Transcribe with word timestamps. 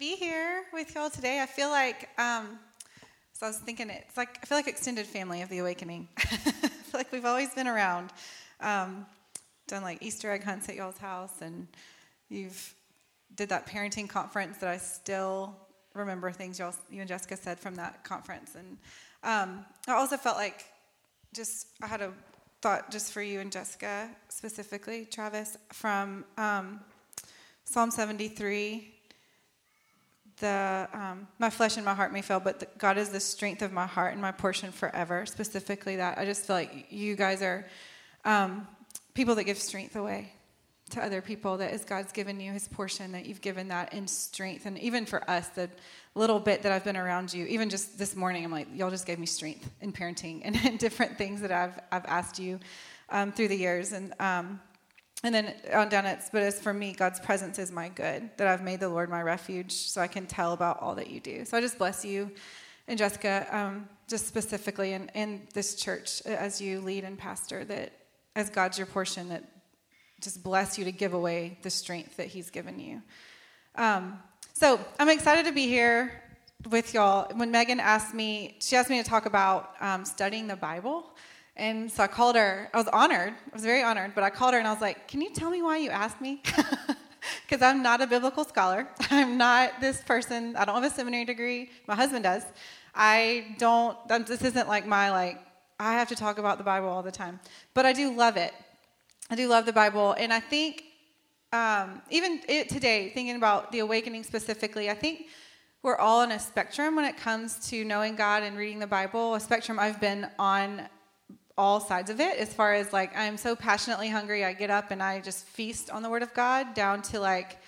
be 0.00 0.16
here 0.16 0.64
with 0.72 0.94
y'all 0.94 1.10
today. 1.10 1.42
I 1.42 1.46
feel 1.46 1.68
like, 1.68 2.08
um, 2.18 2.58
so 3.34 3.44
I 3.44 3.50
was 3.50 3.58
thinking, 3.58 3.90
it's 3.90 4.16
like, 4.16 4.38
I 4.42 4.46
feel 4.46 4.56
like 4.56 4.66
extended 4.66 5.04
family 5.04 5.42
of 5.42 5.50
the 5.50 5.58
awakening. 5.58 6.08
I 6.16 6.22
feel 6.24 6.64
like 6.94 7.12
we've 7.12 7.26
always 7.26 7.52
been 7.52 7.68
around. 7.68 8.08
Um, 8.60 9.04
done 9.68 9.82
like 9.82 10.02
Easter 10.02 10.30
egg 10.30 10.42
hunts 10.42 10.70
at 10.70 10.76
y'all's 10.76 10.96
house, 10.96 11.42
and 11.42 11.68
you've 12.30 12.74
did 13.34 13.50
that 13.50 13.66
parenting 13.66 14.08
conference 14.08 14.56
that 14.56 14.70
I 14.70 14.78
still 14.78 15.54
remember 15.92 16.32
things 16.32 16.58
y'all, 16.58 16.74
you 16.90 17.00
and 17.00 17.08
Jessica 17.08 17.36
said 17.36 17.60
from 17.60 17.74
that 17.74 18.02
conference. 18.02 18.54
And 18.54 18.78
um, 19.22 19.66
I 19.86 19.92
also 19.92 20.16
felt 20.16 20.38
like 20.38 20.64
just, 21.34 21.66
I 21.82 21.86
had 21.86 22.00
a 22.00 22.14
thought 22.62 22.90
just 22.90 23.12
for 23.12 23.20
you 23.20 23.40
and 23.40 23.52
Jessica 23.52 24.08
specifically, 24.30 25.04
Travis, 25.04 25.58
from 25.74 26.24
um, 26.38 26.80
Psalm 27.66 27.90
73 27.90 28.94
the 30.40 30.88
um, 30.92 31.28
my 31.38 31.50
flesh 31.50 31.76
and 31.76 31.84
my 31.84 31.94
heart 31.94 32.12
may 32.12 32.22
fail, 32.22 32.40
but 32.40 32.60
the, 32.60 32.68
God 32.78 32.98
is 32.98 33.10
the 33.10 33.20
strength 33.20 33.62
of 33.62 33.72
my 33.72 33.86
heart 33.86 34.12
and 34.12 34.20
my 34.20 34.32
portion 34.32 34.72
forever. 34.72 35.24
Specifically, 35.26 35.96
that 35.96 36.18
I 36.18 36.24
just 36.24 36.46
feel 36.46 36.56
like 36.56 36.86
you 36.90 37.14
guys 37.14 37.42
are 37.42 37.66
um, 38.24 38.66
people 39.14 39.34
that 39.36 39.44
give 39.44 39.58
strength 39.58 39.96
away 39.96 40.32
to 40.90 41.02
other 41.02 41.22
people. 41.22 41.58
That 41.58 41.72
is 41.72 41.84
God's 41.84 42.12
given 42.12 42.40
you 42.40 42.52
His 42.52 42.66
portion. 42.66 43.12
That 43.12 43.26
you've 43.26 43.40
given 43.40 43.68
that 43.68 43.94
in 43.94 44.08
strength, 44.08 44.66
and 44.66 44.78
even 44.78 45.06
for 45.06 45.28
us, 45.30 45.48
the 45.48 45.70
little 46.14 46.40
bit 46.40 46.62
that 46.62 46.72
I've 46.72 46.84
been 46.84 46.96
around 46.96 47.32
you, 47.32 47.46
even 47.46 47.70
just 47.70 47.98
this 47.98 48.16
morning, 48.16 48.44
I'm 48.44 48.50
like, 48.50 48.68
y'all 48.74 48.90
just 48.90 49.06
gave 49.06 49.18
me 49.18 49.26
strength 49.26 49.70
in 49.80 49.92
parenting 49.92 50.40
and, 50.44 50.56
and 50.64 50.78
different 50.80 51.16
things 51.16 51.40
that 51.42 51.52
I've 51.52 51.78
I've 51.92 52.06
asked 52.06 52.38
you 52.38 52.58
um, 53.10 53.32
through 53.32 53.48
the 53.48 53.56
years, 53.56 53.92
and 53.92 54.14
um, 54.18 54.60
and 55.22 55.34
then 55.34 55.54
on 55.72 55.88
down 55.88 56.06
it, 56.06 56.20
but 56.32 56.42
as 56.42 56.58
for 56.58 56.72
me, 56.72 56.92
God's 56.92 57.20
presence 57.20 57.58
is 57.58 57.70
my 57.70 57.88
good, 57.88 58.30
that 58.38 58.46
I've 58.46 58.62
made 58.62 58.80
the 58.80 58.88
Lord 58.88 59.10
my 59.10 59.22
refuge, 59.22 59.72
so 59.72 60.00
I 60.00 60.06
can 60.06 60.26
tell 60.26 60.52
about 60.52 60.80
all 60.80 60.94
that 60.94 61.10
you 61.10 61.20
do. 61.20 61.44
So 61.44 61.56
I 61.56 61.60
just 61.60 61.78
bless 61.78 62.04
you 62.04 62.30
and 62.90 62.98
Jessica, 62.98 63.46
um, 63.52 63.88
just 64.08 64.26
specifically 64.26 64.94
in, 64.94 65.08
in 65.14 65.42
this 65.54 65.76
church 65.76 66.22
as 66.22 66.60
you 66.60 66.80
lead 66.80 67.04
and 67.04 67.16
pastor, 67.16 67.64
that 67.66 67.92
as 68.34 68.50
God's 68.50 68.78
your 68.78 68.86
portion, 68.88 69.28
that 69.28 69.44
just 70.20 70.42
bless 70.42 70.76
you 70.76 70.84
to 70.84 70.92
give 70.92 71.14
away 71.14 71.56
the 71.62 71.70
strength 71.70 72.16
that 72.16 72.26
He's 72.26 72.50
given 72.50 72.80
you. 72.80 73.00
Um, 73.76 74.18
so 74.54 74.80
I'm 74.98 75.08
excited 75.08 75.44
to 75.46 75.52
be 75.52 75.68
here 75.68 76.20
with 76.68 76.92
y'all. 76.92 77.30
When 77.36 77.52
Megan 77.52 77.78
asked 77.78 78.12
me, 78.12 78.56
she 78.60 78.74
asked 78.74 78.90
me 78.90 79.00
to 79.00 79.08
talk 79.08 79.24
about 79.24 79.74
um, 79.80 80.04
studying 80.04 80.48
the 80.48 80.56
Bible. 80.56 81.06
And 81.56 81.90
so 81.90 82.02
I 82.02 82.06
called 82.06 82.36
her. 82.36 82.70
I 82.72 82.76
was 82.76 82.88
honored. 82.88 83.32
I 83.32 83.54
was 83.54 83.64
very 83.64 83.82
honored. 83.82 84.14
But 84.14 84.24
I 84.24 84.30
called 84.30 84.54
her 84.54 84.58
and 84.58 84.68
I 84.68 84.72
was 84.72 84.80
like, 84.80 85.08
Can 85.08 85.20
you 85.20 85.30
tell 85.30 85.50
me 85.50 85.62
why 85.62 85.78
you 85.78 85.90
asked 85.90 86.20
me? 86.20 86.42
Because 87.46 87.62
I'm 87.62 87.82
not 87.82 88.00
a 88.00 88.06
biblical 88.06 88.44
scholar. 88.44 88.88
I'm 89.10 89.36
not 89.36 89.80
this 89.80 90.02
person. 90.02 90.56
I 90.56 90.64
don't 90.64 90.74
have 90.74 90.90
a 90.90 90.94
seminary 90.94 91.24
degree. 91.24 91.70
My 91.86 91.94
husband 91.94 92.24
does. 92.24 92.44
I 92.94 93.56
don't, 93.58 93.96
this 94.26 94.42
isn't 94.42 94.68
like 94.68 94.86
my, 94.86 95.10
like, 95.10 95.40
I 95.78 95.94
have 95.94 96.08
to 96.08 96.16
talk 96.16 96.38
about 96.38 96.58
the 96.58 96.64
Bible 96.64 96.88
all 96.88 97.02
the 97.02 97.12
time. 97.12 97.40
But 97.74 97.86
I 97.86 97.92
do 97.92 98.14
love 98.14 98.36
it. 98.36 98.52
I 99.30 99.36
do 99.36 99.48
love 99.48 99.66
the 99.66 99.72
Bible. 99.72 100.12
And 100.18 100.32
I 100.32 100.40
think, 100.40 100.84
um, 101.52 102.02
even 102.10 102.40
it, 102.48 102.68
today, 102.68 103.10
thinking 103.14 103.36
about 103.36 103.72
the 103.72 103.80
awakening 103.80 104.24
specifically, 104.24 104.90
I 104.90 104.94
think 104.94 105.26
we're 105.82 105.96
all 105.96 106.20
on 106.20 106.32
a 106.32 106.38
spectrum 106.38 106.96
when 106.96 107.04
it 107.04 107.16
comes 107.16 107.68
to 107.70 107.84
knowing 107.84 108.14
God 108.14 108.42
and 108.42 108.56
reading 108.56 108.78
the 108.78 108.86
Bible, 108.86 109.34
a 109.34 109.40
spectrum 109.40 109.78
I've 109.78 110.00
been 110.00 110.28
on 110.38 110.82
all 111.60 111.78
sides 111.78 112.08
of 112.08 112.20
it. 112.20 112.38
As 112.38 112.54
far 112.54 112.72
as 112.72 112.90
like 112.90 113.14
i'm 113.14 113.36
so 113.36 113.54
passionately 113.54 114.08
hungry 114.08 114.46
i 114.46 114.52
get 114.54 114.70
up 114.70 114.90
and 114.90 115.02
i 115.02 115.20
just 115.20 115.44
feast 115.44 115.90
on 115.90 116.02
the 116.02 116.08
word 116.08 116.22
of 116.22 116.32
god 116.32 116.72
down 116.72 117.02
to 117.02 117.20
like 117.20 117.58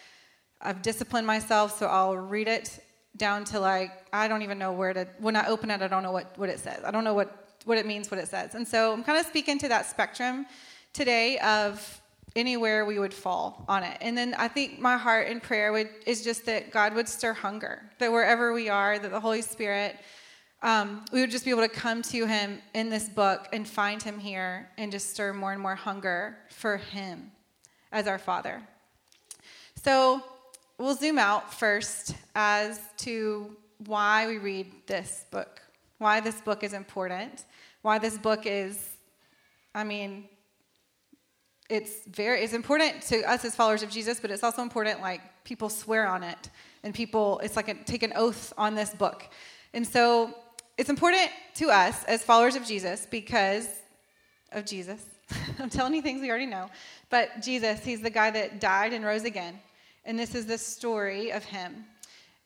i've 0.63 0.81
disciplined 0.81 1.27
myself 1.27 1.79
so 1.79 1.87
i'll 1.87 2.17
read 2.17 2.49
it 2.49 2.83
down 3.19 3.45
to 3.45 3.61
like 3.61 3.91
i 4.11 4.27
don't 4.27 4.41
even 4.41 4.59
know 4.59 4.73
where 4.73 4.95
to 4.95 5.07
when 5.19 5.37
i 5.37 5.47
open 5.47 5.71
it 5.71 5.83
i 5.83 5.89
don't 5.89 6.03
know 6.03 6.11
what, 6.11 6.33
what 6.39 6.49
it 6.49 6.59
says. 6.59 6.81
I 6.85 6.91
don't 6.91 7.05
know 7.05 7.13
what, 7.13 7.57
what 7.67 7.77
it 7.77 7.85
means 7.85 8.11
what 8.11 8.19
it 8.19 8.29
says. 8.29 8.55
And 8.55 8.67
so 8.67 8.95
i'm 8.95 9.05
kind 9.05 9.21
of 9.21 9.27
speaking 9.27 9.59
to 9.59 9.69
that 9.69 9.85
spectrum 9.85 10.47
today 10.95 11.39
of 11.41 12.01
anywhere 12.35 12.87
we 12.87 12.99
would 12.99 13.13
fall 13.13 13.63
on 13.69 13.83
it. 13.83 13.99
And 14.01 14.17
then 14.17 14.35
i 14.39 14.49
think 14.49 14.79
my 14.79 14.97
heart 14.97 15.29
and 15.29 15.43
prayer 15.43 15.71
would 15.71 15.91
is 16.07 16.25
just 16.25 16.47
that 16.47 16.71
god 16.71 16.95
would 16.95 17.09
stir 17.09 17.35
hunger 17.35 17.83
that 17.99 18.11
wherever 18.11 18.55
we 18.55 18.71
are 18.71 18.99
that 18.99 19.11
the 19.11 19.21
holy 19.21 19.43
spirit 19.43 19.97
um, 20.63 21.05
we 21.13 21.21
would 21.21 21.31
just 21.31 21.45
be 21.45 21.51
able 21.51 21.63
to 21.63 21.69
come 21.69 22.03
to 22.03 22.25
him 22.27 22.59
in 22.73 22.89
this 22.89 23.09
book 23.09 23.49
and 23.53 23.67
find 23.67 24.03
him 24.03 24.19
here 24.19 24.71
and 24.79 24.93
just 24.93 25.11
stir 25.11 25.33
more 25.33 25.53
and 25.53 25.61
more 25.61 25.75
hunger 25.75 26.39
for 26.51 26.77
him 26.77 27.33
as 27.91 28.07
our 28.07 28.19
father. 28.19 28.63
So 29.83 30.23
we'll 30.79 30.95
zoom 30.95 31.19
out 31.19 31.53
first 31.53 32.15
as 32.37 32.81
to 32.99 33.57
why 33.87 34.29
we 34.29 34.39
read 34.39 34.73
this 34.87 35.25
book, 35.33 35.61
why 35.99 36.21
this 36.21 36.41
book 36.41 36.63
is 36.63 36.73
important, 36.73 37.45
why 37.83 37.99
this 37.99 38.17
book 38.17 38.47
is, 38.47 38.91
I 39.75 39.83
mean, 39.83 40.29
it's 41.69 42.07
very 42.07 42.43
it's 42.43 42.53
important 42.53 43.03
to 43.03 43.23
us 43.23 43.45
as 43.45 43.57
followers 43.57 43.83
of 43.83 43.91
Jesus, 43.91 44.21
but 44.21 44.31
it's 44.31 44.43
also 44.45 44.63
important 44.63 45.01
like 45.01 45.23
people 45.43 45.69
swear 45.69 46.07
on 46.07 46.23
it 46.23 46.51
and 46.85 46.95
people 46.95 47.41
it's 47.43 47.57
like 47.57 47.69
a, 47.69 47.75
take 47.75 48.03
an 48.03 48.13
oath 48.15 48.53
on 48.59 48.75
this 48.75 48.95
book. 48.95 49.29
And 49.73 49.87
so 49.87 50.35
it's 50.83 50.91
important 50.91 51.31
to 51.55 51.71
us 51.71 52.03
as 52.07 52.25
followers 52.25 52.57
of 52.57 52.67
Jesus 52.67 53.07
because 53.09 53.69
of 54.51 54.67
Jesus. 54.67 55.01
I'm 55.61 55.71
telling 55.71 55.95
you 55.95 56.03
things 56.03 56.21
we 56.21 56.29
already 56.29 56.45
know. 56.45 56.71
But 57.09 57.41
Jesus, 57.41 57.85
he's 57.85 58.01
the 58.01 58.11
guy 58.11 58.33
that 58.33 58.59
died 58.59 58.93
and 58.93 59.05
rose 59.05 59.23
again. 59.23 59.61
And 60.05 60.19
this 60.19 60.35
is 60.35 60.45
the 60.45 60.59
story 60.59 61.31
of 61.31 61.45
him. 61.45 61.85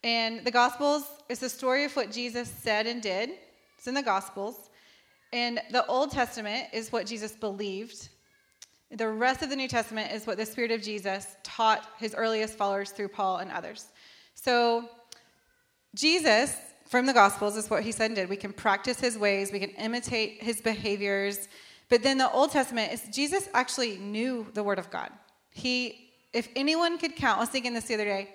And 0.05 0.45
the 0.45 0.51
Gospels 0.51 1.05
is 1.31 1.39
the 1.39 1.49
story 1.49 1.85
of 1.85 1.97
what 1.97 2.13
Jesus 2.13 2.51
said 2.51 2.87
and 2.87 3.01
did. 3.01 3.31
It's 3.79 3.87
in 3.87 3.95
the 3.95 4.03
Gospels. 4.03 4.69
And 5.33 5.59
the 5.71 5.87
Old 5.87 6.11
Testament 6.11 6.67
is 6.75 6.93
what 6.93 7.07
Jesus 7.07 7.33
believed. 7.33 8.11
The 8.91 9.09
rest 9.09 9.41
of 9.41 9.49
the 9.49 9.57
New 9.57 9.67
Testament 9.67 10.13
is 10.13 10.27
what 10.27 10.37
the 10.37 10.45
Spirit 10.45 10.73
of 10.73 10.83
Jesus 10.83 11.37
taught 11.43 11.89
his 11.99 12.15
earliest 12.15 12.59
followers 12.59 12.91
through 12.91 13.09
Paul 13.09 13.39
and 13.39 13.51
others. 13.51 13.87
So, 14.35 14.91
Jesus 15.95 16.55
from 16.87 17.07
the 17.07 17.13
Gospels 17.13 17.57
is 17.57 17.69
what 17.69 17.83
he 17.83 17.93
said 17.93 18.07
and 18.07 18.17
did. 18.17 18.29
We 18.29 18.37
can 18.37 18.53
practice 18.53 18.99
his 18.99 19.19
ways, 19.19 19.53
we 19.53 19.61
can 19.61 19.71
imitate 19.71 20.43
his 20.43 20.61
behaviors. 20.61 21.49
But 21.89 22.03
then 22.03 22.19
the 22.19 22.31
Old 22.33 22.51
Testament 22.51 22.93
is 22.93 23.05
Jesus 23.13 23.49
actually 23.55 23.99
knew 23.99 24.47
the 24.55 24.63
Word 24.63 24.79
of 24.79 24.91
God. 24.91 25.11
He, 25.51 26.11
if 26.33 26.49
anyone 26.57 26.99
could 26.99 27.15
count, 27.15 27.39
I 27.39 27.41
was 27.41 27.49
thinking 27.49 27.75
this 27.75 27.85
the 27.85 27.95
other 27.95 28.05
day. 28.05 28.35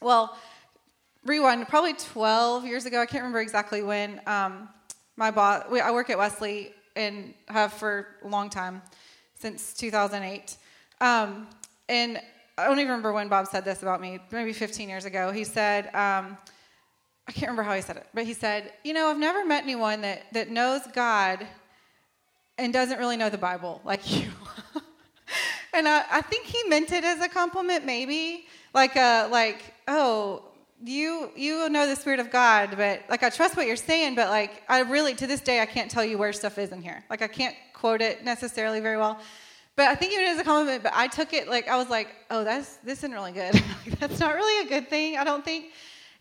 Well, 0.00 0.36
rewind, 1.24 1.66
probably 1.68 1.94
12 1.94 2.66
years 2.66 2.84
ago, 2.84 3.00
I 3.00 3.06
can't 3.06 3.22
remember 3.22 3.40
exactly 3.40 3.82
when. 3.82 4.20
Um, 4.26 4.68
my 5.16 5.30
boss, 5.30 5.64
I 5.70 5.90
work 5.92 6.10
at 6.10 6.18
Wesley 6.18 6.74
and 6.96 7.34
have 7.48 7.72
for 7.72 8.08
a 8.24 8.28
long 8.28 8.50
time, 8.50 8.82
since 9.34 9.72
2008. 9.74 10.56
Um, 11.00 11.46
and 11.88 12.20
I 12.56 12.64
don't 12.64 12.78
even 12.78 12.88
remember 12.88 13.12
when 13.12 13.28
Bob 13.28 13.46
said 13.46 13.64
this 13.64 13.82
about 13.82 14.00
me, 14.00 14.18
maybe 14.30 14.52
15 14.52 14.88
years 14.88 15.04
ago. 15.04 15.32
He 15.32 15.44
said, 15.44 15.94
um, 15.94 16.36
I 17.26 17.32
can't 17.32 17.50
remember 17.50 17.62
how 17.62 17.74
he 17.74 17.80
said 17.80 17.96
it, 17.96 18.06
but 18.12 18.24
he 18.24 18.34
said, 18.34 18.72
You 18.84 18.92
know, 18.92 19.08
I've 19.08 19.18
never 19.18 19.44
met 19.44 19.62
anyone 19.62 20.02
that, 20.02 20.24
that 20.32 20.50
knows 20.50 20.82
God 20.92 21.46
and 22.58 22.72
doesn't 22.72 22.98
really 22.98 23.16
know 23.16 23.30
the 23.30 23.38
Bible 23.38 23.80
like 23.84 24.10
you. 24.16 24.30
and 25.72 25.88
I, 25.88 26.04
I 26.10 26.20
think 26.20 26.46
he 26.46 26.62
meant 26.68 26.92
it 26.92 27.04
as 27.04 27.20
a 27.20 27.28
compliment, 27.28 27.84
maybe. 27.84 28.46
Like, 28.74 28.96
a, 28.96 29.28
like, 29.28 29.74
oh, 29.88 30.42
you 30.82 31.30
you 31.34 31.68
know 31.70 31.86
the 31.86 31.96
spirit 31.96 32.20
of 32.20 32.30
God, 32.30 32.74
but 32.76 33.02
like 33.08 33.22
I 33.22 33.30
trust 33.30 33.56
what 33.56 33.66
you're 33.66 33.76
saying, 33.76 34.14
but 34.14 34.28
like 34.28 34.62
I 34.68 34.80
really 34.80 35.14
to 35.14 35.26
this 35.26 35.40
day 35.40 35.60
I 35.60 35.66
can't 35.66 35.90
tell 35.90 36.04
you 36.04 36.18
where 36.18 36.32
stuff 36.32 36.58
is 36.58 36.72
in 36.72 36.82
here. 36.82 37.02
Like 37.08 37.22
I 37.22 37.28
can't 37.28 37.54
quote 37.72 38.02
it 38.02 38.24
necessarily 38.24 38.80
very 38.80 38.96
well. 38.96 39.18
But 39.76 39.88
I 39.88 39.94
think 39.94 40.12
even 40.12 40.26
as 40.26 40.38
a 40.38 40.44
compliment, 40.44 40.82
but 40.82 40.92
I 40.94 41.08
took 41.08 41.32
it 41.32 41.48
like 41.48 41.68
I 41.68 41.76
was 41.76 41.88
like, 41.88 42.08
oh, 42.30 42.44
that's 42.44 42.76
this 42.78 42.98
isn't 42.98 43.12
really 43.12 43.32
good. 43.32 43.54
that's 43.98 44.20
not 44.20 44.34
really 44.34 44.66
a 44.66 44.68
good 44.68 44.88
thing. 44.88 45.16
I 45.16 45.24
don't 45.24 45.44
think. 45.44 45.66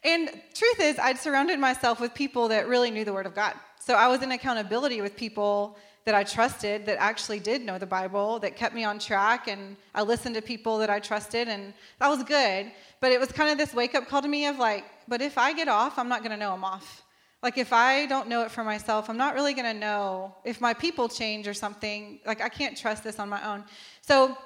And 0.04 0.30
truth 0.54 0.80
is, 0.80 1.00
I'd 1.00 1.18
surrounded 1.18 1.60
myself 1.60 2.00
with 2.00 2.14
people 2.14 2.50
that 2.50 2.68
really 2.68 2.92
knew 2.92 3.06
the 3.06 3.14
Word 3.14 3.26
of 3.26 3.34
God. 3.34 3.54
So 3.80 3.96
I 3.96 4.08
was 4.08 4.22
in 4.22 4.32
accountability 4.32 5.02
with 5.02 5.16
people 5.16 5.78
that 6.06 6.16
I 6.16 6.24
trusted 6.24 6.86
that 6.86 6.98
actually 7.00 7.40
did 7.40 7.62
know 7.62 7.78
the 7.78 7.86
Bible, 7.86 8.40
that 8.40 8.58
kept 8.58 8.76
me 8.76 8.84
on 8.84 9.00
track, 9.00 9.48
and 9.48 9.78
I 9.96 10.02
listened 10.02 10.36
to 10.36 10.42
people 10.42 10.78
that 10.80 10.90
I 10.90 11.00
trusted, 11.00 11.48
and 11.48 11.74
that 12.00 12.10
was 12.10 12.24
good. 12.24 12.72
But 13.00 13.12
it 13.14 13.20
was 13.20 13.32
kind 13.32 13.52
of 13.52 13.58
this 13.58 13.74
wake 13.74 13.96
up 13.96 14.08
call 14.08 14.22
to 14.22 14.28
me 14.28 14.48
of 14.48 14.60
like, 14.60 14.86
but 15.08 15.22
if 15.22 15.38
I 15.38 15.54
get 15.54 15.68
off, 15.70 15.98
I'm 15.98 16.10
not 16.10 16.20
going 16.20 16.32
to 16.32 16.38
know 16.38 16.54
I'm 16.54 16.64
off. 16.64 17.04
Like, 17.42 17.58
if 17.58 17.74
I 17.74 18.06
don't 18.06 18.30
know 18.30 18.44
it 18.44 18.52
for 18.52 18.64
myself, 18.64 19.10
I'm 19.10 19.18
not 19.18 19.36
really 19.36 19.54
going 19.54 19.66
to 19.66 19.78
know 19.78 20.34
if 20.46 20.62
my 20.62 20.74
people 20.74 21.10
change 21.10 21.46
or 21.46 21.54
something. 21.54 22.20
Like, 22.26 22.42
I 22.42 22.48
can't 22.48 22.78
trust 22.78 23.04
this 23.04 23.20
on 23.20 23.28
my 23.28 23.46
own. 23.46 23.66
So, 24.02 24.38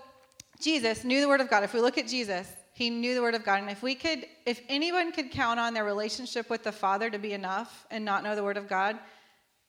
Jesus 0.60 1.04
knew 1.04 1.22
the 1.22 1.28
Word 1.28 1.40
of 1.40 1.48
God. 1.48 1.64
If 1.64 1.76
we 1.76 1.82
look 1.82 2.00
at 2.00 2.08
Jesus, 2.08 2.52
he 2.78 2.92
knew 2.92 3.16
the 3.16 3.24
word 3.24 3.34
of 3.34 3.44
God. 3.44 3.60
And 3.60 3.72
if 3.72 3.82
we 3.82 3.96
could, 3.96 4.28
if 4.46 4.62
anyone 4.70 5.12
could 5.12 5.32
count 5.32 5.60
on 5.60 5.74
their 5.74 5.84
relationship 5.84 6.48
with 6.48 6.64
the 6.64 6.72
Father 6.72 7.10
to 7.10 7.18
be 7.18 7.34
enough 7.34 7.88
and 7.90 8.06
not 8.06 8.24
know 8.24 8.36
the 8.36 8.44
word 8.44 8.56
of 8.56 8.68
God, 8.70 9.00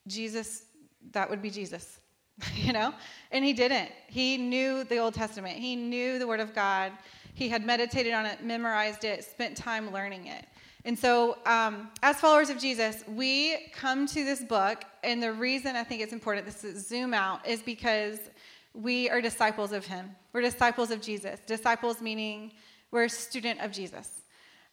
Jesus, 0.06 0.64
that 1.12 1.30
would 1.30 1.40
be 1.40 1.48
Jesus, 1.48 2.00
you 2.54 2.74
know? 2.74 2.92
And 3.32 3.42
he 3.46 3.54
didn't. 3.54 3.90
He 4.08 4.36
knew 4.36 4.84
the 4.84 4.98
Old 4.98 5.14
Testament, 5.14 5.56
he 5.56 5.74
knew 5.74 6.18
the 6.18 6.26
word 6.26 6.38
of 6.38 6.54
God. 6.54 6.92
He 7.32 7.48
had 7.48 7.64
meditated 7.64 8.12
on 8.12 8.26
it, 8.26 8.44
memorized 8.44 9.04
it, 9.04 9.24
spent 9.24 9.56
time 9.56 9.90
learning 9.90 10.26
it. 10.26 10.44
And 10.84 10.98
so, 10.98 11.38
um, 11.46 11.88
as 12.02 12.20
followers 12.20 12.50
of 12.50 12.58
Jesus, 12.58 13.04
we 13.08 13.70
come 13.72 14.06
to 14.08 14.22
this 14.22 14.42
book, 14.44 14.84
and 15.02 15.22
the 15.22 15.32
reason 15.32 15.76
I 15.76 15.84
think 15.84 16.02
it's 16.02 16.12
important 16.12 16.44
this 16.44 16.60
to 16.60 16.78
zoom 16.78 17.14
out 17.14 17.46
is 17.48 17.62
because 17.62 18.18
we 18.74 19.08
are 19.08 19.22
disciples 19.22 19.72
of 19.72 19.86
Him. 19.86 20.10
We're 20.34 20.42
disciples 20.42 20.90
of 20.90 21.00
Jesus. 21.00 21.40
Disciples 21.46 22.02
meaning 22.02 22.52
we're 22.90 23.04
a 23.04 23.08
student 23.08 23.60
of 23.60 23.72
Jesus, 23.72 24.22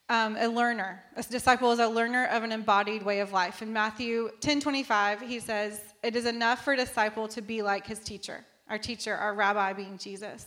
um, 0.10 0.38
a 0.40 0.48
learner. 0.48 1.04
A 1.16 1.24
disciple 1.24 1.72
is 1.72 1.80
a 1.80 1.88
learner 1.88 2.26
of 2.28 2.44
an 2.44 2.52
embodied 2.52 3.04
way 3.04 3.20
of 3.20 3.32
life. 3.32 3.62
In 3.62 3.74
Matthew 3.74 4.30
10 4.40 4.60
25, 4.62 5.22
he 5.22 5.40
says, 5.40 5.82
It 6.04 6.16
is 6.16 6.26
enough 6.26 6.64
for 6.64 6.74
a 6.74 6.78
disciple 6.78 7.28
to 7.30 7.42
be 7.42 7.62
like 7.62 7.86
his 7.86 8.00
teacher, 8.00 8.46
our 8.70 8.78
teacher, 8.78 9.16
our 9.16 9.34
rabbi 9.34 9.74
being 9.74 9.98
Jesus. 9.98 10.46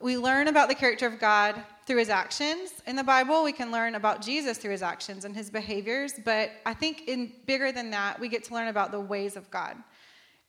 We 0.00 0.18
learn 0.18 0.48
about 0.48 0.68
the 0.68 0.74
character 0.74 1.06
of 1.06 1.18
God 1.18 1.62
through 1.86 1.98
his 1.98 2.10
actions. 2.10 2.82
In 2.86 2.96
the 2.96 3.04
Bible, 3.04 3.42
we 3.42 3.52
can 3.52 3.70
learn 3.70 3.94
about 3.94 4.20
Jesus 4.20 4.58
through 4.58 4.72
his 4.72 4.82
actions 4.82 5.24
and 5.24 5.34
his 5.34 5.50
behaviors, 5.50 6.12
but 6.24 6.50
I 6.66 6.74
think 6.74 7.08
in 7.08 7.32
bigger 7.46 7.72
than 7.72 7.90
that, 7.90 8.20
we 8.20 8.28
get 8.28 8.44
to 8.44 8.54
learn 8.54 8.68
about 8.68 8.90
the 8.90 9.00
ways 9.00 9.36
of 9.36 9.50
God. 9.50 9.76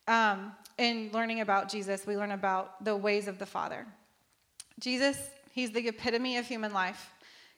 Um, 0.07 0.51
in 0.77 1.09
learning 1.13 1.41
about 1.41 1.69
Jesus, 1.69 2.05
we 2.05 2.17
learn 2.17 2.31
about 2.31 2.83
the 2.83 2.95
ways 2.95 3.27
of 3.27 3.39
the 3.39 3.45
Father. 3.45 3.85
Jesus, 4.79 5.17
he's 5.55 5.71
the 5.71 5.87
epitome 5.87 6.37
of 6.37 6.45
human 6.45 6.73
life. 6.73 7.11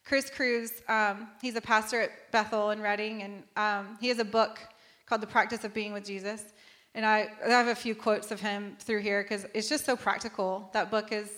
Chris 0.05 0.29
Cruz, 0.29 0.71
um, 0.87 1.27
he's 1.41 1.55
a 1.55 1.61
pastor 1.61 2.01
at 2.01 2.31
Bethel 2.31 2.69
in 2.69 2.79
Redding, 2.79 3.23
and 3.23 3.43
um, 3.57 3.97
he 3.99 4.07
has 4.07 4.19
a 4.19 4.25
book 4.25 4.59
called 5.07 5.21
The 5.21 5.27
Practice 5.27 5.63
of 5.63 5.73
Being 5.73 5.93
with 5.93 6.05
Jesus. 6.05 6.53
And 6.93 7.05
I, 7.05 7.29
I 7.45 7.49
have 7.49 7.67
a 7.67 7.75
few 7.75 7.95
quotes 7.95 8.31
of 8.31 8.39
him 8.39 8.77
through 8.79 8.99
here 8.99 9.23
because 9.23 9.47
it's 9.53 9.67
just 9.67 9.83
so 9.83 9.97
practical. 9.97 10.69
That 10.73 10.91
book 10.91 11.11
is, 11.11 11.29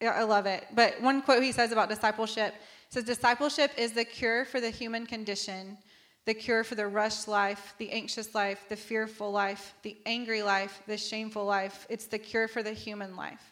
I 0.00 0.22
love 0.22 0.46
it. 0.46 0.66
But 0.74 1.00
one 1.00 1.20
quote 1.22 1.42
he 1.42 1.52
says 1.52 1.70
about 1.72 1.88
discipleship 1.88 2.54
says, 2.88 3.04
Discipleship 3.04 3.70
is 3.76 3.92
the 3.92 4.04
cure 4.04 4.44
for 4.46 4.60
the 4.60 4.70
human 4.70 5.06
condition 5.06 5.76
the 6.24 6.34
cure 6.34 6.62
for 6.62 6.76
the 6.76 6.86
rushed 6.86 7.26
life, 7.26 7.74
the 7.78 7.90
anxious 7.90 8.32
life, 8.32 8.66
the 8.68 8.76
fearful 8.76 9.32
life, 9.32 9.74
the 9.82 9.96
angry 10.06 10.40
life, 10.42 10.80
the 10.86 10.96
shameful 10.96 11.44
life. 11.44 11.84
It's 11.90 12.06
the 12.06 12.18
cure 12.18 12.46
for 12.46 12.62
the 12.62 12.72
human 12.72 13.16
life. 13.16 13.51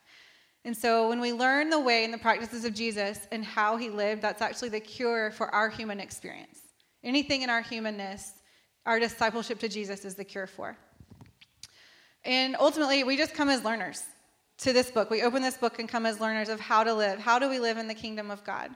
And 0.65 0.77
so 0.77 1.09
when 1.09 1.21
we 1.21 1.33
learn 1.33 1.71
the 1.71 1.81
way 1.81 2.05
and 2.05 2.13
the 2.13 2.19
practices 2.19 2.65
of 2.65 2.75
Jesus 2.75 3.27
and 3.33 3.45
how 3.45 3.77
he 3.77 3.89
lived, 3.89 4.23
that's 4.23 4.43
actually 4.43 4.69
the 4.69 4.81
cure 4.81 5.31
for 5.31 5.53
our 5.55 5.71
human 5.71 6.01
experience. 6.01 6.59
Anything 7.03 7.43
in 7.43 7.51
our 7.51 7.63
humanness, 7.63 8.33
our 8.85 9.01
discipleship 9.01 9.59
to 9.61 9.69
Jesus 9.69 10.05
is 10.05 10.15
the 10.15 10.25
cure 10.25 10.47
for. 10.47 10.77
And 12.25 12.57
ultimately, 12.61 13.05
we 13.05 13.17
just 13.17 13.35
come 13.35 13.49
as 13.49 13.65
learners 13.65 14.03
to 14.59 14.75
this 14.75 14.91
book. 14.91 15.09
We 15.09 15.23
open 15.23 15.41
this 15.41 15.57
book 15.57 15.79
and 15.79 15.89
come 15.89 16.05
as 16.05 16.21
learners 16.21 16.51
of 16.51 16.61
how 16.61 16.85
to 16.85 16.93
live. 16.93 17.19
How 17.19 17.39
do 17.39 17.49
we 17.49 17.59
live 17.59 17.79
in 17.79 17.89
the 17.89 17.95
kingdom 17.95 18.31
of 18.31 18.45
God? 18.45 18.71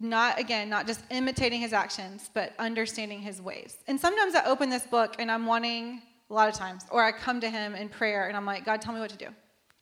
not 0.00 0.40
again 0.40 0.68
not 0.68 0.86
just 0.86 1.02
imitating 1.10 1.60
his 1.60 1.72
actions 1.74 2.30
but 2.32 2.54
understanding 2.58 3.20
his 3.20 3.40
ways 3.40 3.76
and 3.86 4.00
sometimes 4.00 4.34
i 4.34 4.42
open 4.46 4.70
this 4.70 4.86
book 4.86 5.14
and 5.18 5.30
i'm 5.30 5.44
wanting 5.44 6.00
a 6.30 6.34
lot 6.34 6.48
of 6.48 6.54
times 6.54 6.86
or 6.90 7.04
i 7.04 7.12
come 7.12 7.38
to 7.38 7.50
him 7.50 7.74
in 7.74 7.88
prayer 7.88 8.26
and 8.26 8.36
i'm 8.36 8.46
like 8.46 8.64
god 8.64 8.80
tell 8.80 8.94
me 8.94 9.00
what 9.00 9.10
to 9.10 9.18
do 9.18 9.28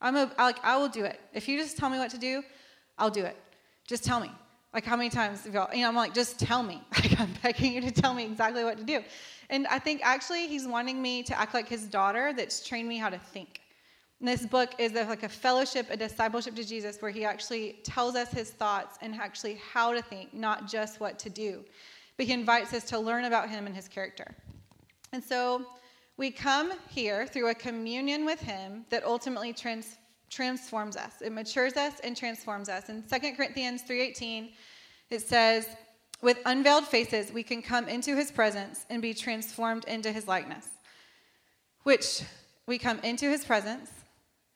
i'm 0.00 0.16
a, 0.16 0.30
like 0.38 0.62
i 0.64 0.76
will 0.76 0.88
do 0.88 1.04
it. 1.04 1.20
If 1.32 1.48
you 1.48 1.58
just 1.58 1.76
tell 1.76 1.90
me 1.90 1.98
what 1.98 2.10
to 2.10 2.18
do 2.18 2.42
i'll 2.98 3.10
do 3.10 3.24
it. 3.24 3.36
Just 3.86 4.04
tell 4.04 4.20
me. 4.20 4.30
Like 4.74 4.84
how 4.84 4.96
many 4.96 5.08
times 5.08 5.44
have 5.44 5.54
y'all 5.54 5.74
you 5.74 5.82
know 5.82 5.88
i'm 5.88 5.96
like 5.96 6.14
just 6.14 6.38
tell 6.38 6.62
me. 6.62 6.82
Like 6.96 7.20
i'm 7.20 7.32
begging 7.42 7.74
you 7.74 7.80
to 7.82 7.90
tell 7.90 8.14
me 8.14 8.24
exactly 8.24 8.64
what 8.64 8.78
to 8.78 8.84
do. 8.84 9.02
And 9.50 9.66
i 9.68 9.78
think 9.78 10.00
actually 10.04 10.46
he's 10.46 10.66
wanting 10.66 11.00
me 11.00 11.22
to 11.24 11.38
act 11.38 11.54
like 11.54 11.68
his 11.68 11.86
daughter 11.86 12.32
that's 12.36 12.66
trained 12.66 12.88
me 12.88 12.98
how 12.98 13.10
to 13.10 13.18
think. 13.18 13.60
This 14.20 14.44
book 14.44 14.70
is 14.78 14.94
like 14.94 15.22
a 15.22 15.28
fellowship, 15.28 15.86
a 15.90 15.96
discipleship 15.96 16.56
to 16.56 16.64
Jesus, 16.64 17.00
where 17.00 17.12
he 17.12 17.24
actually 17.24 17.78
tells 17.84 18.16
us 18.16 18.32
his 18.32 18.50
thoughts 18.50 18.98
and 19.00 19.14
actually 19.14 19.60
how 19.72 19.92
to 19.92 20.02
think, 20.02 20.34
not 20.34 20.66
just 20.66 20.98
what 20.98 21.20
to 21.20 21.30
do. 21.30 21.64
But 22.16 22.26
he 22.26 22.32
invites 22.32 22.74
us 22.74 22.82
to 22.86 22.98
learn 22.98 23.26
about 23.26 23.48
him 23.48 23.66
and 23.66 23.76
his 23.76 23.86
character. 23.86 24.34
And 25.12 25.22
so 25.22 25.64
we 26.18 26.32
come 26.32 26.72
here 26.90 27.26
through 27.26 27.48
a 27.48 27.54
communion 27.54 28.26
with 28.26 28.40
him 28.40 28.84
that 28.90 29.04
ultimately 29.04 29.52
trans- 29.52 29.96
transforms 30.28 30.96
us. 30.96 31.22
It 31.22 31.32
matures 31.32 31.74
us 31.74 31.94
and 32.00 32.16
transforms 32.16 32.68
us. 32.68 32.88
In 32.90 33.02
2 33.02 33.36
Corinthians 33.36 33.82
3:18, 33.82 34.52
it 35.10 35.20
says, 35.20 35.66
"With 36.20 36.38
unveiled 36.44 36.86
faces 36.86 37.32
we 37.32 37.44
can 37.44 37.62
come 37.62 37.88
into 37.88 38.16
his 38.16 38.32
presence 38.32 38.84
and 38.90 39.00
be 39.00 39.14
transformed 39.14 39.84
into 39.86 40.12
his 40.12 40.26
likeness." 40.26 40.66
Which 41.84 42.22
we 42.66 42.78
come 42.78 42.98
into 42.98 43.30
his 43.30 43.44
presence 43.44 43.88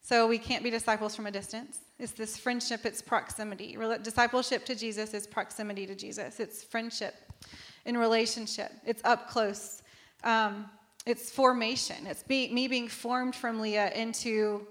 so 0.03 0.26
we 0.26 0.38
can't 0.38 0.64
be 0.64 0.70
disciples 0.70 1.14
from 1.14 1.26
a 1.26 1.31
distance. 1.31 1.79
It's 1.97 2.12
this 2.12 2.37
friendship, 2.37 2.85
it's 2.85 3.00
proximity. 3.00 3.79
Discipleship 4.03 4.64
to 4.64 4.75
Jesus 4.75 5.14
is 5.14 5.29
proximity 5.29 5.87
to 5.87 5.94
Jesus. 5.94 6.41
It's 6.41 6.64
friendship 6.64 7.14
in 7.85 7.97
relationship, 7.97 8.73
it's 8.85 9.03
up 9.05 9.29
close. 9.29 9.82
Um, 10.25 10.69
it's 11.06 11.31
formation. 11.31 12.06
It's 12.06 12.22
be, 12.22 12.49
me 12.52 12.69
being 12.69 12.88
formed 12.88 13.34
from 13.34 13.60
Leah 13.60 13.90
into 13.93 14.66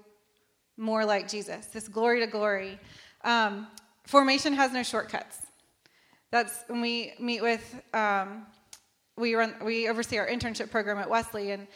more 0.76 1.04
like 1.04 1.28
Jesus, 1.28 1.66
this 1.66 1.88
glory 1.88 2.20
to 2.20 2.26
glory. 2.26 2.78
Um, 3.24 3.66
formation 4.06 4.52
has 4.54 4.72
no 4.72 4.82
shortcuts. 4.82 5.38
That's 6.30 6.64
when 6.68 6.80
we 6.80 7.12
meet 7.18 7.42
with, 7.42 7.82
um, 7.92 8.46
we 9.16 9.34
run, 9.34 9.54
we 9.62 9.88
oversee 9.88 10.18
our 10.18 10.26
internship 10.26 10.70
program 10.70 10.98
at 10.98 11.10
Wesley, 11.10 11.50
and 11.50 11.66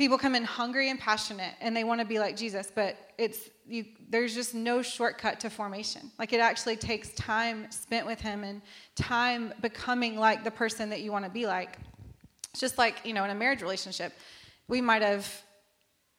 people 0.00 0.16
come 0.16 0.34
in 0.34 0.44
hungry 0.44 0.88
and 0.88 0.98
passionate 0.98 1.52
and 1.60 1.76
they 1.76 1.84
want 1.84 2.00
to 2.00 2.06
be 2.06 2.18
like 2.18 2.34
jesus 2.34 2.72
but 2.74 2.96
it's 3.18 3.50
you, 3.68 3.84
there's 4.08 4.34
just 4.34 4.54
no 4.54 4.80
shortcut 4.80 5.38
to 5.38 5.50
formation 5.50 6.10
like 6.18 6.32
it 6.32 6.40
actually 6.40 6.74
takes 6.74 7.10
time 7.10 7.70
spent 7.70 8.06
with 8.06 8.18
him 8.18 8.42
and 8.42 8.62
time 8.94 9.52
becoming 9.60 10.16
like 10.16 10.42
the 10.42 10.50
person 10.50 10.88
that 10.88 11.02
you 11.02 11.12
want 11.12 11.22
to 11.22 11.30
be 11.30 11.46
like 11.46 11.76
it's 12.52 12.60
just 12.60 12.78
like 12.78 13.04
you 13.04 13.12
know 13.12 13.24
in 13.24 13.30
a 13.30 13.34
marriage 13.34 13.62
relationship 13.62 14.12
we 14.68 14.80
might 14.80 15.02
have 15.02 15.26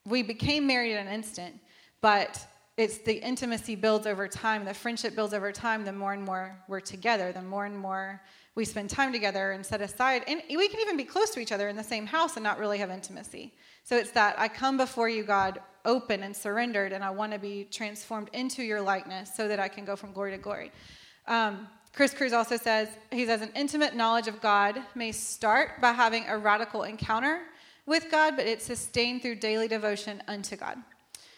we 0.05 0.23
became 0.23 0.65
married 0.65 0.91
in 0.91 1.07
an 1.07 1.13
instant 1.13 1.55
but 2.01 2.47
it's 2.77 2.99
the 2.99 3.13
intimacy 3.13 3.75
builds 3.75 4.07
over 4.07 4.27
time 4.27 4.65
the 4.65 4.73
friendship 4.73 5.15
builds 5.15 5.33
over 5.33 5.51
time 5.51 5.83
the 5.83 5.93
more 5.93 6.13
and 6.13 6.23
more 6.23 6.57
we're 6.67 6.79
together 6.79 7.31
the 7.31 7.41
more 7.41 7.65
and 7.65 7.77
more 7.77 8.21
we 8.55 8.65
spend 8.65 8.89
time 8.89 9.13
together 9.13 9.51
and 9.51 9.65
set 9.65 9.81
aside 9.81 10.23
and 10.27 10.41
we 10.49 10.67
can 10.67 10.79
even 10.79 10.97
be 10.97 11.03
close 11.03 11.29
to 11.29 11.39
each 11.39 11.51
other 11.51 11.69
in 11.69 11.75
the 11.75 11.83
same 11.83 12.05
house 12.05 12.35
and 12.35 12.43
not 12.43 12.59
really 12.59 12.77
have 12.77 12.89
intimacy 12.89 13.53
so 13.83 13.97
it's 13.97 14.11
that 14.11 14.39
I 14.39 14.47
come 14.47 14.77
before 14.77 15.09
you, 15.09 15.23
God, 15.23 15.59
open 15.85 16.23
and 16.23 16.35
surrendered, 16.35 16.93
and 16.93 17.03
I 17.03 17.09
want 17.09 17.33
to 17.33 17.39
be 17.39 17.65
transformed 17.65 18.29
into 18.33 18.63
your 18.63 18.81
likeness 18.81 19.33
so 19.35 19.47
that 19.47 19.59
I 19.59 19.67
can 19.67 19.85
go 19.85 19.95
from 19.95 20.13
glory 20.13 20.31
to 20.31 20.37
glory. 20.37 20.71
Um, 21.27 21.67
Chris 21.93 22.13
Cruz 22.13 22.31
also 22.31 22.57
says 22.57 22.87
he 23.11 23.25
says 23.25 23.41
an 23.41 23.51
intimate 23.55 23.95
knowledge 23.95 24.27
of 24.27 24.41
God 24.41 24.79
may 24.95 25.11
start 25.11 25.81
by 25.81 25.91
having 25.91 26.25
a 26.27 26.37
radical 26.37 26.83
encounter 26.83 27.41
with 27.85 28.09
God, 28.09 28.35
but 28.37 28.47
it's 28.47 28.65
sustained 28.65 29.21
through 29.21 29.35
daily 29.35 29.67
devotion 29.67 30.23
unto 30.27 30.55
God. 30.55 30.77